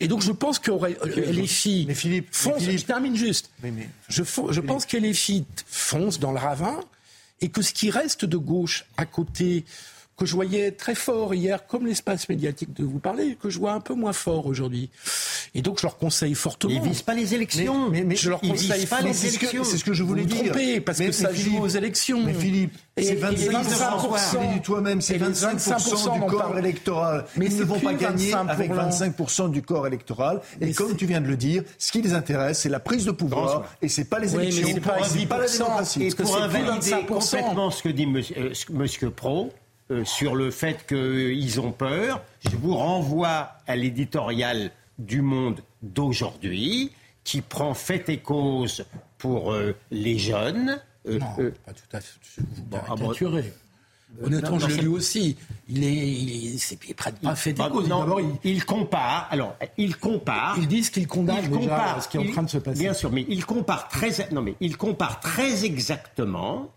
[0.00, 0.70] Et donc je pense que
[1.86, 3.50] mais Philippe, je termine juste.
[4.08, 4.98] je, je pense que
[6.18, 6.80] dans le ravin
[7.40, 9.64] et que ce qui reste de gauche à côté
[10.20, 13.72] que je voyais très fort hier, comme l'espace médiatique de vous parler, que je vois
[13.72, 14.90] un peu moins fort aujourd'hui.
[15.54, 16.74] Et donc je leur conseille fortement.
[16.74, 17.88] Ils visent pas les élections.
[17.88, 19.64] Mais, mais, je leur ils conseille pas les élections.
[19.64, 20.52] C'est ce que je voulais vous dire.
[20.84, 22.22] Parce mais, que ça Philippe, joue aux élections.
[22.22, 24.52] Mais Philippe, c'est 25%.
[24.52, 27.24] dis toi-même, c'est 25%, du corps électoral.
[27.36, 30.42] Mais ils ne vont pas gagner avec 25% du corps électoral.
[30.60, 33.12] Et comme tu viens de le dire, ce qui les intéresse, c'est la prise de
[33.12, 34.66] pouvoir et c'est pas les élections.
[34.68, 36.04] c'est pas, pas la démocratie.
[36.04, 39.50] Et pour invalider complètement ce que dit Monsieur, monsieur Pro,
[39.90, 46.92] euh, sur le fait qu'ils ont peur, je vous renvoie à l'éditorial du Monde d'aujourd'hui,
[47.24, 48.84] qui prend fait et cause
[49.18, 50.80] pour euh, les jeunes.
[51.08, 52.18] Euh, non, pas tout à fait.
[52.38, 53.52] Vous caricaturez.
[54.22, 55.36] Honnêtement, je l'ai lu aussi.
[55.68, 57.88] Il est, il est, c'est près de pas fait des causes.
[57.88, 58.36] D'abord, il...
[58.44, 58.64] il...
[58.64, 59.28] compare.
[59.30, 60.56] Alors, il compare.
[60.58, 62.80] Ils disent qu'il condamne il compare, ce qui est en train de se passer.
[62.80, 66.70] Bien sûr, mais il compare très, non mais il compare très exactement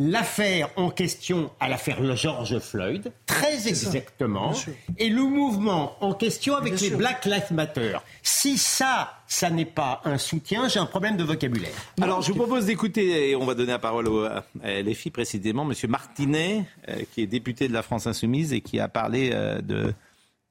[0.00, 4.54] l'affaire en question à l'affaire George Floyd, très exactement,
[4.96, 6.98] et le mouvement en question avec Bien les sûr.
[6.98, 7.98] Black Lives Matter.
[8.22, 11.72] Si ça, ça n'est pas un soutien, j'ai un problème de vocabulaire.
[12.00, 15.68] Alors, je vous propose d'écouter, et on va donner la parole au, à LFI précisément,
[15.70, 15.74] M.
[15.90, 19.92] Martinet, euh, qui est député de la France Insoumise et qui a parlé euh, de,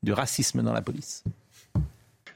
[0.04, 1.24] du racisme dans la police.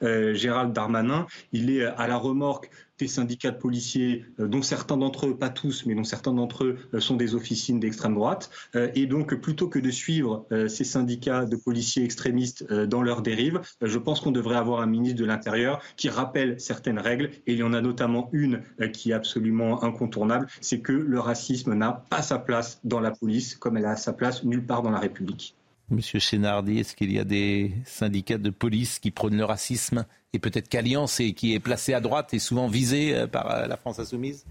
[0.01, 2.69] Euh, Gérald Darmanin, il est à la remorque
[2.99, 6.63] des syndicats de policiers, euh, dont certains d'entre eux, pas tous, mais dont certains d'entre
[6.65, 8.49] eux euh, sont des officines d'extrême droite.
[8.75, 13.61] Euh, et donc, plutôt que de suivre ces syndicats de policiers extrémistes dans leur dérive,
[13.81, 17.31] je pense qu'on devrait avoir un ministre de l'Intérieur qui rappelle certaines règles.
[17.47, 21.73] Et il y en a notamment une qui est absolument incontournable, c'est que le racisme
[21.73, 24.91] n'a pas sa place dans la police, comme elle a sa place nulle part dans
[24.91, 25.55] la République.
[25.93, 30.39] Monsieur Chénardi, est-ce qu'il y a des syndicats de police qui prônent le racisme et
[30.39, 33.99] peut-être qu'Alliance, qui est placée à droite, est souvent visée euh, par euh, la France
[33.99, 34.45] insoumise?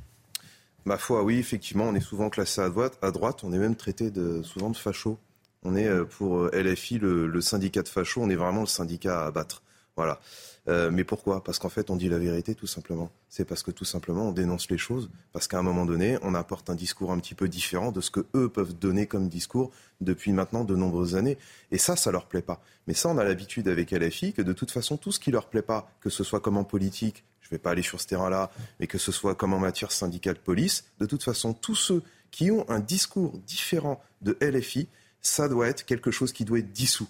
[0.84, 3.42] Ma foi, oui, effectivement, on est souvent classé à droite.
[3.42, 5.18] On est même traité de, souvent de facho.
[5.64, 8.22] On est euh, pour LFI le, le syndicat de facho.
[8.22, 9.62] On est vraiment le syndicat à abattre.
[9.96, 10.20] Voilà.
[10.68, 11.42] Euh, mais pourquoi?
[11.42, 13.10] Parce qu'en fait, on dit la vérité, tout simplement.
[13.28, 15.10] C'est parce que tout simplement, on dénonce les choses.
[15.32, 18.10] Parce qu'à un moment donné, on apporte un discours un petit peu différent de ce
[18.10, 21.36] que eux peuvent donner comme discours depuis maintenant de nombreuses années.
[21.72, 22.62] Et ça, ça leur plaît pas.
[22.86, 25.48] Mais ça, on a l'habitude avec LFI que de toute façon, tout ce qui leur
[25.48, 28.50] plaît pas, que ce soit comme en politique, je vais pas aller sur ce terrain-là,
[28.78, 32.50] mais que ce soit comme en matière syndicale police, de toute façon, tous ceux qui
[32.50, 34.88] ont un discours différent de LFI,
[35.20, 37.08] ça doit être quelque chose qui doit être dissous.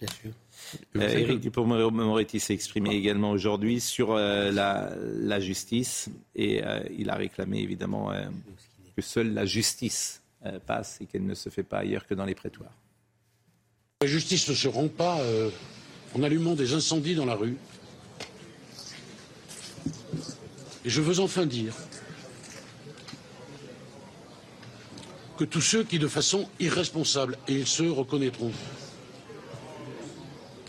[0.00, 0.32] Bien sûr.
[0.96, 7.10] Euh, Éric Dupond-Moretti s'est exprimé également aujourd'hui sur euh, la, la justice et euh, il
[7.10, 8.24] a réclamé évidemment euh,
[8.96, 12.24] que seule la justice euh, passe et qu'elle ne se fait pas ailleurs que dans
[12.24, 12.72] les prétoires.
[14.00, 15.50] La justice ne se rend pas euh,
[16.14, 17.56] en allumant des incendies dans la rue.
[20.84, 21.74] Et je veux enfin dire
[25.38, 28.50] que tous ceux qui, de façon irresponsable, et ils se reconnaîtront,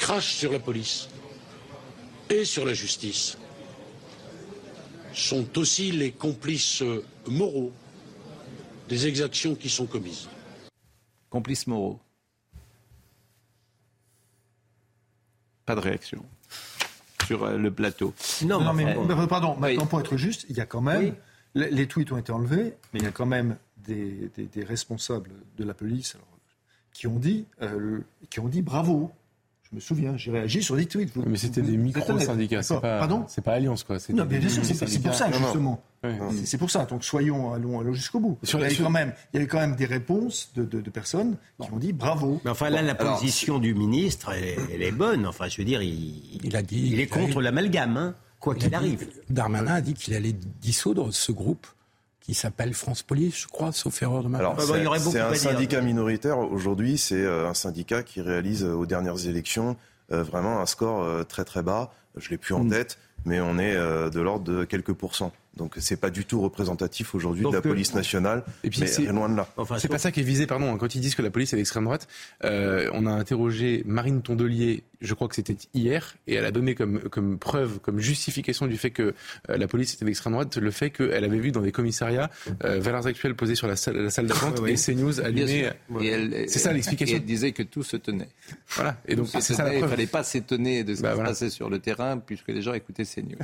[0.04, 1.08] crachent sur la police
[2.30, 3.38] et sur la justice,
[5.14, 6.84] sont aussi les complices
[7.28, 7.72] moraux
[8.89, 10.28] des exactions qui sont commises.
[11.30, 12.01] Complices moraux.
[15.66, 16.26] Pas de réaction
[17.26, 18.14] sur euh, le plateau.
[18.43, 19.62] Non, mais, Euh, mais pardon, oui.
[19.62, 21.14] maintenant pour être juste, il y a quand même, Oui.
[21.56, 24.66] les, les tweets ont été enlevés, mais il y a quand même des, des- des
[24.66, 26.28] responsables de la police alors,
[26.91, 29.10] qui, ont dit, euh, qui ont dit bravo.
[29.74, 31.10] Je me souviens, j'ai réagi sur des tweets.
[31.16, 33.98] Vous- Mais c'était des micro-syndicats, c'est pas, Pardon c'est pas Alliance, quoi.
[33.98, 35.84] c'est non, bien sûr, c'est pour ça, justement.
[36.04, 36.86] C'est- C'est pour ça.
[36.86, 38.38] Donc, soyons, allons, allons jusqu'au bout.
[38.44, 40.64] Sur il, y avait sur- quand même, il y avait quand même des réponses de,
[40.64, 42.40] de- de personnes qui ont dit bravo.
[42.46, 45.26] Mais enfin, là, la alors, position du ministre, elle, est- elle est bonne.
[45.26, 46.90] Enfin, je veux dire, il, Il a dit.
[46.92, 49.08] il est contre l'amalgame, hein, quoi Il qu'il arrive.
[49.32, 51.66] Darmanin a dit qu'il allait dissoudre ce groupe
[52.24, 54.66] qui s'appelle France Police, je crois, sauf erreur de ma Alors, part.
[54.66, 55.38] bah, il y c'est un dire.
[55.40, 56.40] syndicat minoritaire.
[56.40, 59.76] Aujourd'hui, c'est euh, un syndicat qui réalise euh, aux dernières élections
[60.12, 61.92] euh, vraiment un score euh, très très bas.
[62.16, 62.40] Je l'ai Mm.
[62.40, 65.32] plus en tête, mais on est euh, de l'ordre de quelques pourcents.
[65.56, 68.43] Donc, c'est pas du tout représentatif aujourd'hui de la euh, police nationale.
[68.64, 69.47] Et puis mais c'est- loin de là.
[69.58, 70.74] Enfin, C'est pas ça qui est visé, pardon.
[70.74, 70.78] hein.
[70.80, 72.08] Quand ils disent que la police est d'extrême droite,
[72.43, 76.74] euh, on a interrogé Marine Tondelier, je crois que c'était hier, et elle a donné
[76.74, 79.14] comme, comme preuve, comme justification du fait que
[79.49, 82.32] euh, la police était d'extrême droite, le fait qu'elle avait vu dans des commissariats
[82.64, 85.70] euh, valeurs actuelles posées sur la salle, la salle d'attente et CNews allumées.
[86.47, 87.18] C'est ça et l'explication.
[87.18, 88.30] elle disait que tout se tenait.
[88.70, 88.97] Voilà.
[89.08, 91.30] Et donc c'est ça la Il fallait pas s'étonner de ce Bah, qui voilà.
[91.36, 93.38] se passait sur le terrain puisque les gens écoutaient ces news.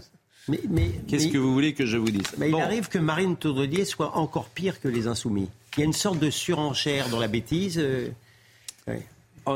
[0.50, 2.58] Mais, mais, Qu'est-ce mais- que vous voulez que je vous dise mais Bon.
[2.58, 5.48] il arrive que Marine Tondelier soit encore pire que les insoumis.
[5.78, 7.78] Il y a une sorte de surenchère dans la bêtise.
[7.78, 7.82] euh.
[7.82, 8.10] Euh,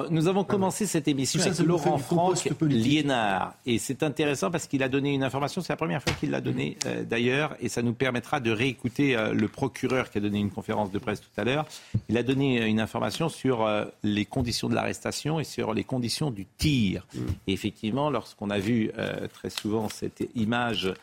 [0.10, 3.54] nous avons commencé cette émission avec Laurent Franck Liénard.
[3.66, 6.42] Et c'est intéressant parce qu'il a donné une information, c'est la première fois qu'il l'a
[6.42, 10.40] donnée euh, d'ailleurs, et ça nous permettra de réécouter euh, le procureur qui a donné
[10.40, 11.66] une conférence de presse tout à l'heure.
[12.10, 13.68] Il a donné une information sur
[14.04, 17.06] les conditions de l'arrestation et sur les conditions du tir.
[17.14, 17.20] Mm.
[17.48, 18.92] Et effectivement, lorsqu'on a vu
[19.34, 20.94] très souvent cette image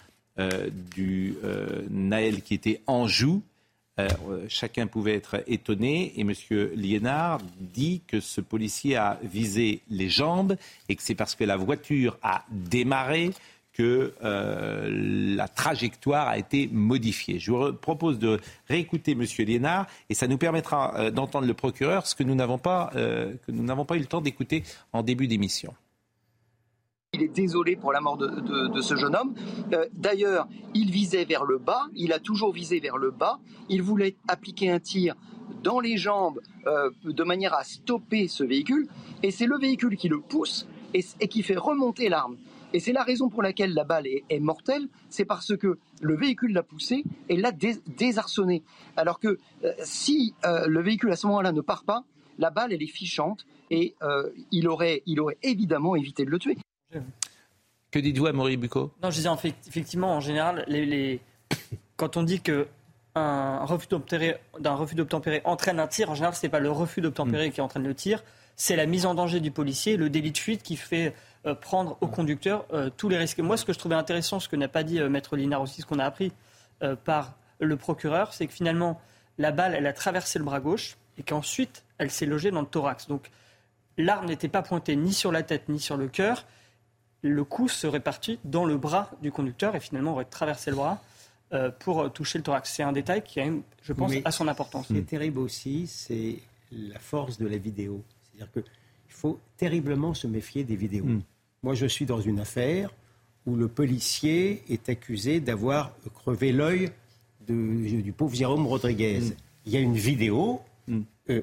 [0.97, 1.37] du
[1.91, 3.60] Naël qui était en joue, euh,
[4.49, 6.33] chacun pouvait être étonné et M.
[6.75, 10.57] Liénard dit que ce policier a visé les jambes
[10.89, 13.31] et que c'est parce que la voiture a démarré
[13.73, 14.89] que euh,
[15.37, 17.39] la trajectoire a été modifiée.
[17.39, 19.25] Je vous propose de réécouter M.
[19.39, 23.53] Liénard et ça nous permettra euh, d'entendre le procureur, ce que nous n'avons pas, que
[23.53, 25.75] nous n'avons pas eu le temps d'écouter en début d'émission.
[27.13, 29.35] Il est désolé pour la mort de, ce jeune homme.
[29.73, 33.41] Euh, d'ailleurs, il visait vers le bas, il a toujours visé vers le bas.
[33.69, 35.17] Il voulait appliquer un tir
[35.65, 38.87] dans les jambes euh, de manière à stopper ce véhicule.
[39.25, 42.37] Et c'est le véhicule qui le pousse et, qui fait remonter l'arme.
[42.73, 46.53] Et c'est la raison pour laquelle la balle est, mortelle, c'est parce que le véhicule
[46.53, 48.63] l'a poussé et l'a désarçonné.
[48.97, 52.05] Alors que euh, si le véhicule à ce moment-là ne part pas,
[52.39, 53.97] la balle elle est fichante et
[54.53, 56.57] il, aurait, il aurait évidemment évité de le tuer.
[57.91, 58.93] Que dites-vous à Maurice Bucco?
[59.03, 59.29] Non, je disais
[59.67, 61.21] effectivement, en général, les,
[61.97, 62.69] quand on dit que
[63.17, 63.89] un refus
[64.61, 67.53] d'un refus d'obtempérer entraîne un tir, en général, ce n'est pas le refus d'obtempérer mm.
[67.53, 68.23] qui entraîne le tir,
[68.55, 71.15] c'est la mise en danger du policier, le délit de fuite qui fait
[71.47, 73.41] euh, prendre au conducteur euh, tous les risques.
[73.41, 75.83] Moi, ce que je trouvais intéressant, ce que n'a pas dit euh, Maître Linard aussi,
[75.83, 76.33] ce qu'on a appris
[77.05, 78.99] par le procureur, c'est que finalement,
[79.37, 82.67] la balle, elle a traversé le bras gauche et qu'ensuite, elle s'est logée dans le
[82.67, 83.07] thorax.
[83.07, 83.31] Donc,
[83.99, 86.47] l'arme n'était pas pointée ni sur la tête ni sur le cœur
[87.23, 91.03] le coup serait parti dans le bras du conducteur et finalement aurait traversé le bras
[91.53, 92.73] euh, pour toucher le thorax.
[92.73, 93.47] C'est un détail qui, a,
[93.83, 94.89] je pense, a son importance.
[94.89, 96.39] Ce qui est terrible aussi, c'est
[96.73, 98.03] la force de la vidéo.
[98.23, 98.65] C'est-à-dire qu'il
[99.09, 101.05] faut terriblement se méfier des vidéos.
[101.05, 101.23] Hmm.
[101.63, 102.91] Moi, je suis dans une affaire
[103.47, 106.91] où le policier est accusé d'avoir crevé l'œil
[107.49, 109.21] du pauvre Jérôme Rodriguez.
[109.21, 109.33] Hmm.
[109.67, 111.01] Il y a une vidéo hmm.
[111.31, 111.43] euh,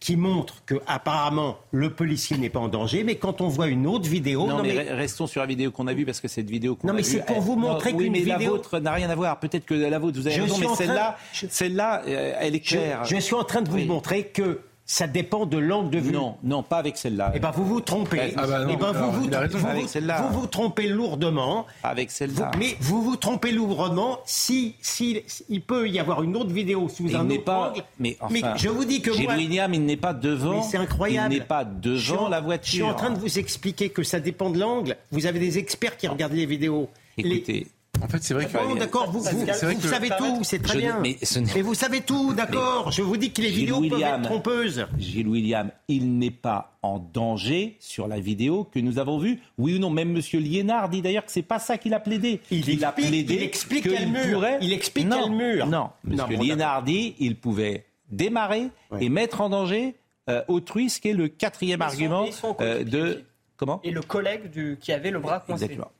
[0.00, 3.86] qui montre que apparemment le policier n'est pas en danger, mais quand on voit une
[3.86, 6.74] autre vidéo, non, mais, restons sur la vidéo qu'on a vue parce que cette vidéo
[6.74, 9.14] qu'on non mais c'est pour vous montrer qu'une mais vidéo la vôtre n'a rien à
[9.14, 9.38] voir.
[9.38, 13.04] Peut-être que la vôtre vous avez raison, mais celle-là, celle-là, euh, elle est claire.
[13.04, 14.60] Je, suis en train de vous montrer que
[14.90, 16.10] ça dépend de l'angle de vue.
[16.10, 17.30] Non, non, pas avec celle-là.
[17.36, 18.34] Eh ben vous vous trompez.
[18.36, 21.64] Ah bah eh ben vous vous, vous, vous, trompez lourdement.
[21.84, 22.50] Avec celle-là.
[22.58, 27.14] Mais vous vous trompez lourdement si, si, il peut y avoir une autre vidéo sous
[27.14, 27.84] un autre pas, angle.
[28.00, 30.62] Mais, enfin, je vous dis que moi, William, il n'est pas devant.
[30.62, 31.34] C'est incroyable.
[31.34, 32.70] Il n'est pas devant la voiture.
[32.70, 34.96] Je suis en train de vous expliquer que ça dépend de l'angle.
[35.12, 36.88] Vous avez des experts qui regardent les vidéos.
[37.16, 37.68] Écoutez.
[38.02, 38.52] En fait, c'est vrai que.
[38.52, 41.00] Bon, d'accord, vous, savez tout, c'est très bien.
[41.00, 41.16] Mais,
[41.62, 42.90] vous savez tout, d'accord.
[42.90, 44.86] Je vous dis que les vidéos peuvent être trompeuses.
[44.98, 49.40] Gilles William, il n'est pas en danger sur la vidéo que nous avons vue.
[49.58, 50.22] Oui ou non Même M.
[50.40, 52.40] Liénard dit d'ailleurs que c'est pas ça qu'il a plaidé.
[52.50, 54.32] Il, a plaidé il explique quel mur.
[54.32, 54.58] Pourrait...
[54.62, 55.66] Il explique non, quel mur.
[55.66, 56.26] Non, M.
[56.30, 59.94] Liénard dit il pouvait démarrer et mettre en danger
[60.28, 62.26] euh, autrui, ce qui est le quatrième argument
[62.60, 63.24] euh, de.
[63.56, 63.80] Comment?
[63.84, 65.64] Et le collègue du, qui avait le bras coincé.
[65.64, 65.90] Exactement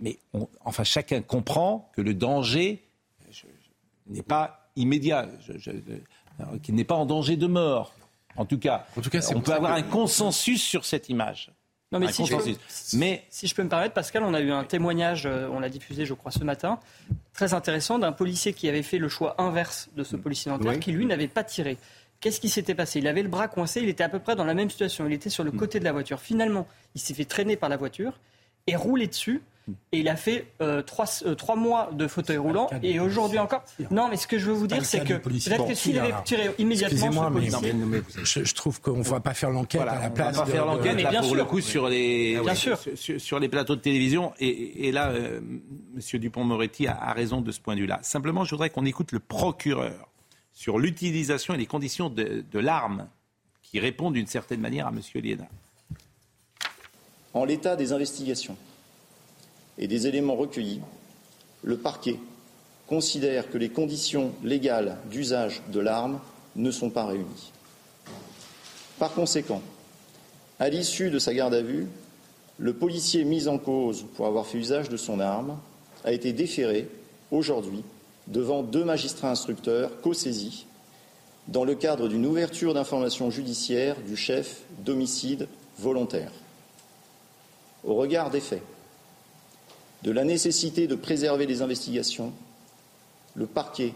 [0.00, 0.18] mais
[0.64, 2.84] enfin, chacun comprend que le danger
[4.06, 5.28] n'est pas immédiat,
[6.62, 7.92] qu'il n'est pas en danger de mort.
[8.36, 11.50] En tout cas, en tout cas on peut avoir un consensus sur cette image.
[11.90, 12.44] Non, mais si je, peux,
[12.98, 15.70] mais si je peux me permettre, Pascal, on a eu un témoignage, euh, on l'a
[15.70, 16.78] diffusé, je crois, ce matin,
[17.32, 20.92] très intéressant, d'un policier qui avait fait le choix inverse de ce policier dentaire, qui
[20.92, 21.78] lui n'avait pas tiré.
[22.20, 22.98] Qu'est-ce qui s'était passé?
[22.98, 25.06] Il avait le bras coincé, il était à peu près dans la même situation.
[25.06, 25.56] Il était sur le hmm.
[25.56, 26.20] côté de la voiture.
[26.20, 28.20] Finalement, il s'est fait traîner par la voiture
[28.68, 29.42] et rouler dessus.
[29.92, 32.70] Et il a fait euh, trois, euh, trois, mois de fauteuil roulant.
[32.82, 33.62] Et aujourd'hui encore.
[33.90, 36.50] Non, mais ce que je veux vous dire, c'est que peut-être que s'il avait tiré
[36.58, 37.30] immédiatement.
[37.30, 40.36] Mais, mais, je, je, trouve qu'on ne va pas faire l'enquête à la place.
[40.36, 41.34] On va pas faire l'enquête pour sûr.
[41.34, 42.78] le coup sur les, bien sûr.
[42.94, 44.32] Sur, les plateaux de télévision.
[44.38, 45.40] Et, et là, euh,
[45.96, 46.20] M.
[46.20, 47.98] Dupont-Moretti a, a, raison de ce point de vue-là.
[48.02, 50.08] Simplement, je voudrais qu'on écoute le procureur
[50.52, 53.08] sur l'utilisation et les conditions de, de l'arme
[53.62, 55.00] qui répond d'une certaine manière à M.
[55.22, 55.44] Liena.
[57.34, 58.56] En l'état des investigations,
[59.78, 60.80] et des éléments recueillis,
[61.62, 62.18] le parquet
[62.86, 66.20] considère que les conditions légales d'usage de l'arme
[66.56, 67.52] ne sont pas réunies.
[68.98, 69.62] Par conséquent,
[70.58, 71.86] à l'issue de sa garde à vue,
[72.58, 75.58] le policier mis en cause pour avoir fait usage de son arme
[76.04, 76.88] a été déféré
[77.30, 77.84] aujourd'hui
[78.26, 80.66] devant deux magistrats instructeurs co-saisis
[81.46, 85.46] dans le cadre d'une ouverture d'information judiciaire du chef d'homicide
[85.78, 86.32] volontaire.
[87.84, 88.62] Au regard des faits,
[90.02, 92.32] de la nécessité de préserver les investigations,
[93.34, 93.94] le parquet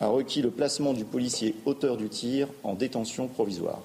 [0.00, 3.82] a requis le placement du policier auteur du tir en détention provisoire.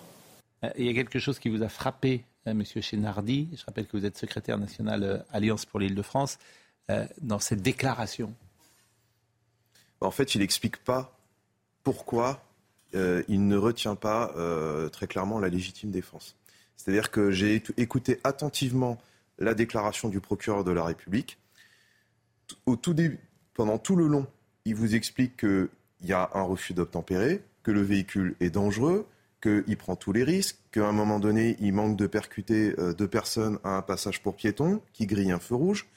[0.78, 3.50] il y a quelque chose qui vous a frappé, Monsieur Chénardi.
[3.56, 6.38] Je rappelle que vous êtes secrétaire national Alliance pour l'Île-de-France.
[7.22, 8.34] dans cette déclaration
[10.02, 11.18] En fait, il n'explique pas
[11.84, 12.44] pourquoi
[12.94, 14.34] il ne retient pas
[14.92, 16.36] très clairement la légitime défense.
[16.76, 18.98] C'est-à-dire que j'ai écouté attentivement
[19.42, 21.38] la déclaration du procureur de la République.
[23.54, 24.28] Pendant tout le long,
[24.66, 25.70] il vous explique qu'il
[26.04, 29.08] y a un refus d'obtempérer, que le véhicule est dangereux,
[29.42, 33.08] qu'il prend tous les risques, qu'à un moment donné, il manque de percuter euh, deux
[33.08, 35.88] personnes à un passage pour piétons, qui grille un feu rouge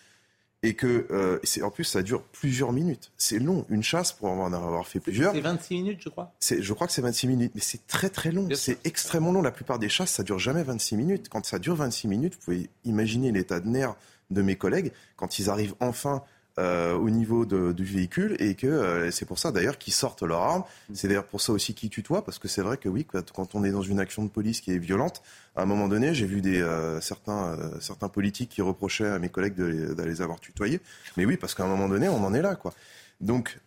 [0.65, 3.12] et que euh, en plus ça dure plusieurs minutes.
[3.19, 5.35] C'est long, une chasse pour en avoir fait plusieurs.
[5.35, 6.33] C'est 26 minutes, je crois.
[6.41, 8.49] Je crois que c'est 26 minutes, mais c'est très très long.
[8.55, 9.43] C'est extrêmement long.
[9.43, 11.29] La plupart des chasses, ça dure jamais 26 minutes.
[11.29, 13.95] Quand ça dure 26 minutes, vous pouvez imaginer l'état de nerfs
[14.31, 16.23] de mes collègues quand ils arrivent enfin
[16.57, 20.40] euh, au niveau du véhicule et que euh, c'est pour ça d'ailleurs qu'ils sortent leur
[20.40, 20.62] arme.
[20.92, 23.64] C'est d'ailleurs pour ça aussi qu'ils tutoient parce que c'est vrai que oui, quand on
[23.64, 25.20] est dans une action de police qui est violente,
[25.57, 29.30] à un moment donné, j'ai vu des, euh, certains, certains politiques qui reprochaient à mes
[29.30, 30.80] collègues de, les avoir tutoyés.
[31.16, 32.72] Mais oui, parce qu'à un moment donné, on en est là, quoi.
[33.20, 33.59] Donc,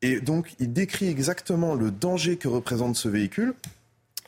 [0.00, 3.52] et donc, il décrit exactement le danger que représente ce véhicule.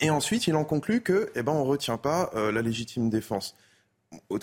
[0.02, 3.56] Et ensuite, il en conclut que, eh ben, on retient pas la légitime défense.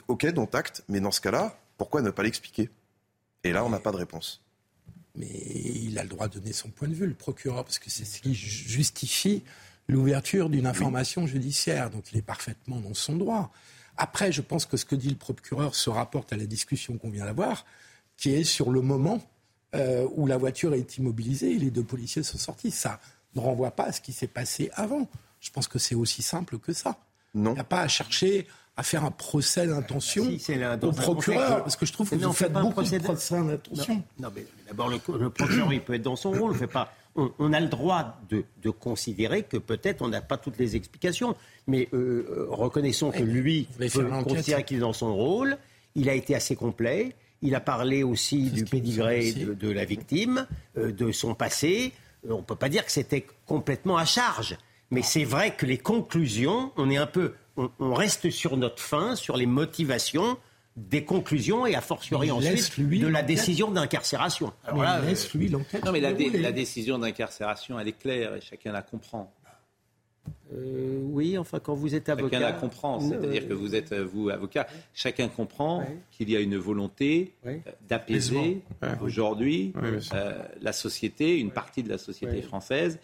[0.07, 2.71] Ok, dont acte, mais dans ce cas-là, pourquoi ne pas l'expliquer?
[3.43, 4.41] Et là, on n'a pas de réponse.
[5.15, 7.89] Mais il a le droit de donner son point de vue, le procureur, parce que
[7.89, 9.43] c'est ce qui justifie
[9.87, 11.89] l'ouverture d'une information judiciaire.
[11.89, 13.51] Donc il est parfaitement dans son droit.
[13.97, 17.09] Après, je pense que ce que dit le procureur se rapporte à la discussion qu'on
[17.09, 17.65] vient d'avoir,
[18.15, 19.21] qui est sur le moment
[19.75, 22.71] euh, où la voiture est immobilisée et les deux policiers sont sortis.
[22.71, 22.99] Ça
[23.35, 25.09] ne renvoie pas à ce qui s'est passé avant.
[25.41, 26.97] Je pense que c'est aussi simple que ça.
[27.33, 27.51] Non.
[27.51, 28.47] Il n'y a pas à chercher
[28.79, 30.23] à faire un procès d'intention
[30.83, 34.01] au procureur, parce que je trouve que vous faites beaucoup de procès d'intention.
[34.17, 36.55] Non, mais d'abord, le, procureur, il peut être dans son rôle.
[36.55, 40.77] Fait pas, on, a le droit de, considérer que peut-être on n'a pas toutes les
[40.77, 41.35] explications,
[41.67, 45.57] mais euh, euh, reconnaissons que lui peut considérer qu'il est dans son rôle.
[45.95, 47.15] Il a été assez complet.
[47.41, 51.91] Il a parlé aussi du pédigré de, la victime, euh, de son passé.
[52.29, 54.57] on ne peut pas dire que c'était complètement à charge.
[54.89, 57.33] Mais c'est vrai que les conclusions, on est un peu
[57.79, 60.37] on, reste sur notre fin, sur les motivations
[60.75, 64.53] des conclusions et a fortiori ensuite de la décision d'incarcération.
[65.05, 65.83] laisse lui l'enquête.
[65.83, 69.33] Non, mais la, décision d'incarcération, elle est claire et chacun la comprend.
[70.53, 72.37] Euh, oui, enfin, quand vous êtes avocat.
[72.37, 74.67] Chacun la comprend, c'est-à-dire que vous êtes, vous, avocat.
[74.93, 77.57] Chacun comprend qu'il y a une volonté euh,
[77.87, 78.61] d'apaiser
[79.01, 79.73] aujourd'hui
[80.13, 82.99] euh, la société, une partie de la société française.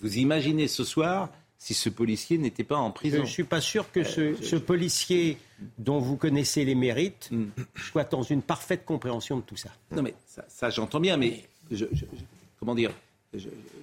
[0.00, 3.16] Vous imaginez ce soir si ce policier n'était pas en prison.
[3.18, 5.38] Je ne suis pas sûr que ce, policier
[5.78, 7.46] dont vous connaissez les mérites hmm.
[7.76, 9.70] soit dans une parfaite compréhension de tout ça.
[9.90, 10.14] Non, mais
[10.48, 11.44] ça, j'entends bien, mais
[12.58, 12.92] comment dire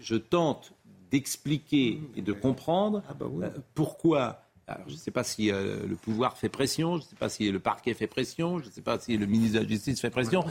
[0.01, 0.71] je, tente
[1.11, 4.41] d'expliquer et de comprendre ah bah euh, pourquoi
[4.87, 7.51] je ne sais pas si euh, le pouvoir fait pression, je ne sais pas si
[7.51, 10.09] le parquet fait pression, je ne sais pas si le ministre de la Justice fait
[10.09, 10.43] pression.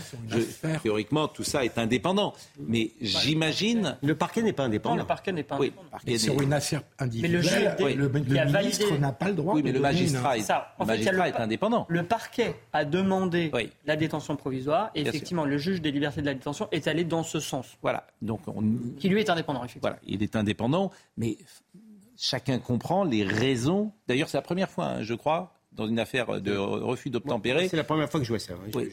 [0.83, 2.35] théoriquement, tout ça est indépendant.
[2.59, 3.99] Mais j'imagine.
[4.03, 4.97] Le parquet n'est pas indépendant.
[4.97, 5.89] le parquet n'est pas indépendant.
[6.07, 9.55] Oui, sur une affaire individuelle, mais le, ministre n'a pas le droit.
[9.55, 11.87] Oui, mais le magistrat, est, est indépendant.
[11.89, 13.51] Le parquet a demandé
[13.85, 17.23] la détention provisoire et effectivement, le juge des libertés de la détention est allé dans
[17.23, 17.77] ce sens.
[17.83, 18.07] Voilà.
[18.23, 18.43] Donc
[18.99, 19.91] Qui lui est indépendant, effectivement.
[19.91, 21.37] Voilà, il est indépendant, mais
[22.17, 23.93] chacun comprend les raisons.
[24.09, 27.69] D'ailleurs, c'est la première fois, hein, je crois, dans une affaire de refus d'obtempérer.
[27.69, 28.55] C'est la première fois que je vois ça.
[28.75, 28.91] Oui.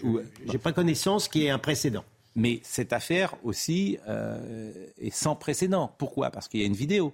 [0.48, 2.04] J'ai pas connaissance qu'il y ait un précédent.
[2.36, 5.94] Mais cette affaire aussi euh, est sans précédent.
[5.98, 6.32] Pourquoi?
[6.32, 7.14] Parce qu'il y a une vidéo.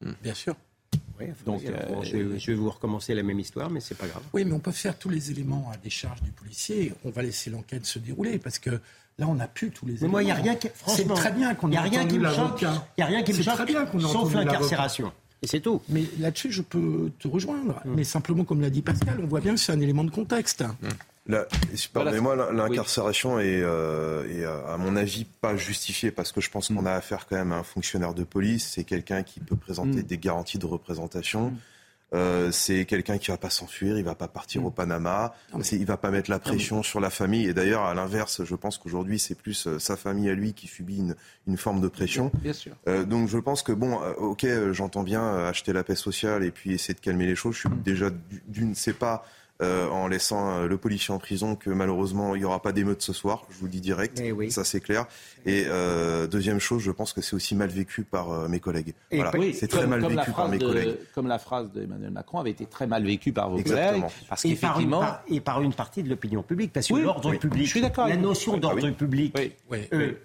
[0.00, 0.12] Hmm.
[0.22, 0.54] Bien sûr.
[1.46, 4.22] Donc, euh, je, vais vous recommencer la même histoire, mais c'est pas grave.
[4.32, 6.92] Oui, mais on peut faire tous les éléments à décharge du policier.
[7.04, 8.70] On va laisser l'enquête se dérouler parce que
[9.18, 10.12] là, on n'a plus tous les éléments.
[10.12, 10.68] moi, il n'y a rien qui.
[10.86, 12.62] C'est très bien qu'on ait rien qui me choque.
[12.62, 15.12] Il n'y a rien qui me choque, sauf l'incarcération.
[15.42, 15.82] Et c'est tout.
[15.88, 17.80] Mais là-dessus, je peux te rejoindre.
[17.84, 17.94] Mm.
[17.96, 20.62] Mais simplement, comme l'a dit Pascal, on voit bien que c'est un élément de contexte.
[20.62, 21.36] Mm.
[21.92, 26.84] Pardonnez-moi, l'incarcération est, euh, est, à mon avis, pas justifiée parce que je pense qu'on
[26.86, 28.72] a affaire quand même à un fonctionnaire de police.
[28.74, 31.52] C'est quelqu'un qui peut présenter des garanties de représentation.
[32.14, 34.66] Euh, c'est quelqu'un qui va pas s'enfuir, il va pas partir mm.
[34.66, 35.34] au Panama,
[35.72, 37.46] il va pas mettre la pression sur la famille.
[37.46, 40.66] Et d'ailleurs, à l'inverse, je pense qu'aujourd'hui, c'est plus euh, sa famille à lui qui
[40.66, 42.30] subit une, une forme de pression.
[42.34, 42.72] Bien sûr.
[42.88, 46.50] Euh, donc je pense que bon, euh, ok, j'entends bien acheter la paix sociale et
[46.50, 47.54] puis essayer de calmer les choses.
[47.54, 47.82] Je suis mm.
[47.82, 48.10] déjà
[48.46, 49.24] d'une, c'est pas
[49.62, 53.00] euh, en laissant euh, le policier en prison que malheureusement il n'y aura pas d'émeute
[53.00, 55.06] ce soir, je vous le dis direct, eh ça c'est clair.
[55.46, 58.94] Et euh, deuxième chose, je pense que c'est aussi mal vécu par mes collègues.
[59.12, 60.96] voilà, c'est très mal vécu par mes collègues.
[61.14, 64.56] Comme la phrase d'Emmanuel Macron avait été très mal vécue par vos collègues, parce et,
[64.56, 64.96] par une,
[65.28, 68.56] et par une partie de l'opinion publique, parce que l'ordre public, je suis la notion
[68.56, 69.36] d'ordre public,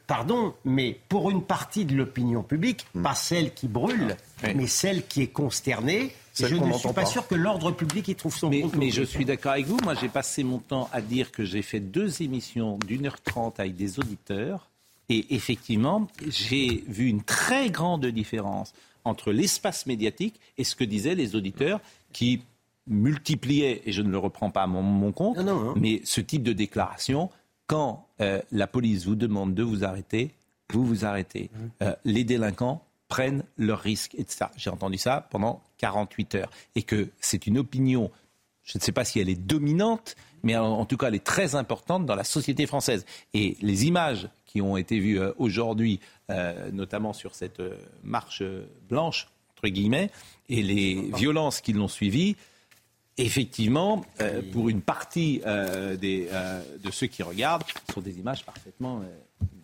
[0.07, 3.03] pardon, mais pour une partie de l'opinion publique, hmm.
[3.03, 4.15] pas celle qui brûle,
[4.55, 8.35] mais celle qui est consternée je ne suis pas, sûr que l'ordre public y trouve
[8.35, 8.75] son mais, compte.
[8.75, 9.77] Mais je suis d'accord avec vous.
[9.83, 13.59] Moi, j'ai passé mon temps à dire que j'ai fait deux émissions d'une heure trente
[13.59, 14.69] avec des auditeurs.
[15.09, 18.73] Et effectivement, j'ai vu une très grande différence
[19.05, 21.79] entre l'espace médiatique et ce que disaient les auditeurs
[22.11, 22.41] qui
[22.87, 25.73] multipliaient, et je ne le reprends pas à mon, compte, hein.
[25.75, 27.29] mais ce type de déclaration,
[27.67, 30.31] quand euh, la police vous demande de vous arrêter,
[30.73, 31.49] vous vous arrêtez.
[31.51, 31.57] Mmh.
[31.83, 34.45] Euh, les délinquants prennent leurs risques, etc.
[34.57, 36.49] J'ai entendu ça pendant 48 heures.
[36.75, 38.11] Et que c'est une opinion,
[38.63, 41.55] je ne sais pas si elle est dominante, mais en, tout cas elle est très
[41.55, 43.05] importante dans la société française.
[43.33, 45.99] Et les images qui ont été vues euh, aujourd'hui,
[46.29, 48.43] euh, notamment sur cette euh, marche
[48.89, 50.11] blanche, entre guillemets,
[50.49, 52.35] et les violences qui l'ont suivie,
[53.17, 54.05] effectivement,
[54.53, 55.41] pour une partie
[55.99, 59.01] des, de ceux qui regardent, sont des images parfaitement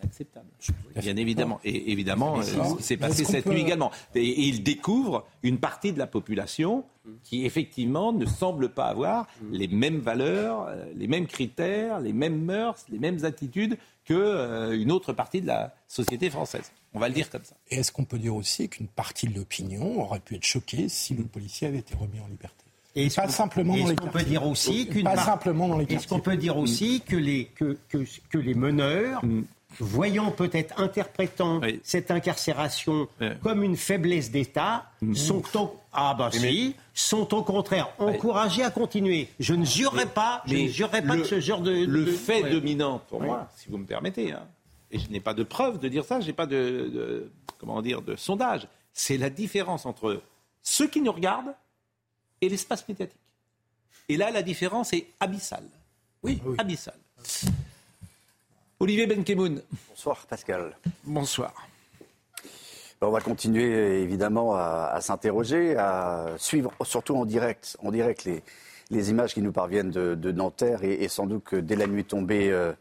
[0.04, 0.48] inacceptables.
[0.96, 1.60] Bien évidemment.
[1.64, 3.92] Et évidemment, euh, ce qui s'est passé cette nuit également.
[4.16, 6.84] Et, il découvre une partie de la population
[7.24, 12.42] qui, effectivement, ne semble pas avoir les mêmes valeurs, euh, les mêmes critères, les mêmes
[12.42, 16.72] mœurs, les mêmes attitudes qu'une euh, autre partie de la société française.
[16.94, 17.56] On va le dire comme ça.
[17.70, 21.14] Et est-ce qu'on peut dire aussi qu'une partie de l'opinion aurait pu être choquée si
[21.14, 22.64] le policier avait été remis en liberté?
[22.96, 26.20] Et pas simplement dans les peut dire aussi qu'une pas simplement dans les Est-ce qu'on
[26.20, 29.44] peut dire aussi que les que, que, que les meneurs mm
[29.80, 33.08] voyant peut-être, interprétant cette incarcération
[33.42, 35.16] comme une faiblesse d'État, mhm.
[35.16, 36.30] sont au, ah bah
[36.94, 39.30] sont au contraire encouragés à continuer.
[39.40, 41.72] Je ne jurerai pas, je ne jurerai pas de ce genre de...
[41.72, 44.46] Le fait dominant, pour moi, si vous me permettez, hein,
[44.92, 48.02] et je n'ai pas de preuve de dire ça, je n'ai pas de, comment dire,
[48.02, 50.22] de sondage, c'est la différence entre
[50.62, 51.54] ceux qui nous regardent
[52.42, 53.18] et l'espace médiatique.
[54.10, 55.68] Et là, la différence est abyssale.
[56.22, 57.00] Oui, abyssale.
[58.80, 59.62] Olivier Benkemoun.
[59.90, 60.76] Bonsoir Pascal.
[61.04, 61.54] Bonsoir.
[63.02, 68.44] On va continuer évidemment à, s'interroger, à suivre surtout en direct, en direct les,
[68.90, 72.52] les images qui nous parviennent de, Nanterre et, sans doute que dès la nuit tombée,
[72.52, 72.72] euh,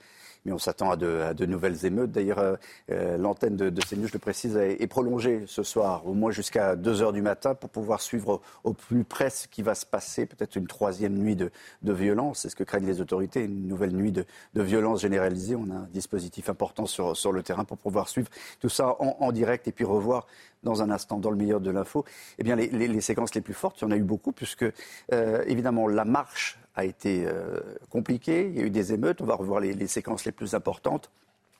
[0.44, 2.10] mais on s'attend à, de, nouvelles émeutes.
[2.10, 2.56] D'ailleurs, euh,
[2.90, 6.76] euh, l'antenne de, de CNews, je le précise, est, prolongée ce soir, au moins jusqu'à
[6.76, 10.26] 2 heures du matin, pour pouvoir suivre au, plus près ce qui va se passer,
[10.26, 11.50] peut-être une troisième nuit de,
[11.82, 12.40] violence.
[12.40, 14.24] C'est ce que craignent les autorités, une nouvelle nuit de,
[14.54, 15.56] violence généralisée?
[15.56, 18.28] On a un dispositif important sur, sur le terrain pour pouvoir suivre
[18.60, 20.26] tout ça en, direct et puis revoir
[20.62, 22.04] dans un instant, dans le meilleur de l'info,
[22.38, 24.64] eh bien, les, séquences les plus fortes, il y en a eu beaucoup, puisque,
[25.12, 27.60] euh, évidemment, la marche a été euh,
[27.90, 28.48] compliqué.
[28.48, 29.20] Il y a eu des émeutes.
[29.20, 31.10] On va revoir les, séquences les plus importantes.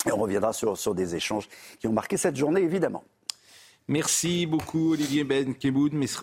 [0.06, 1.48] Et on reviendra sur, sur, des échanges
[1.78, 3.04] qui ont marqué cette journée, évidemment.
[3.88, 5.54] Merci beaucoup, Olivier Ben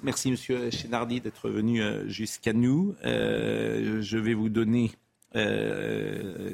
[0.04, 2.96] Merci, Monsieur Chénardi, d'être venu euh, jusqu'à nous.
[3.06, 4.92] Euh, je vais vous donner
[5.36, 6.50] euh,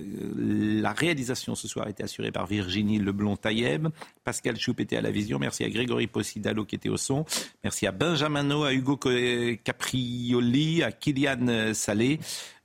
[0.81, 3.87] la réalisation ce soir été assurée par Virginie Leblond-Tailleb.
[4.23, 5.39] Pascal Choup était à la vision.
[5.39, 7.25] Merci à Grégory Possidalo qui était au son.
[7.63, 12.19] Merci à Benjamin à Hugo Caprioli, à Kylian Salé.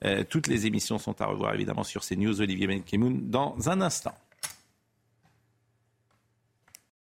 [0.04, 2.40] Euh, toutes les émissions sont à revoir évidemment sur CNews.
[2.40, 4.14] Olivier Benkemoun dans un instant.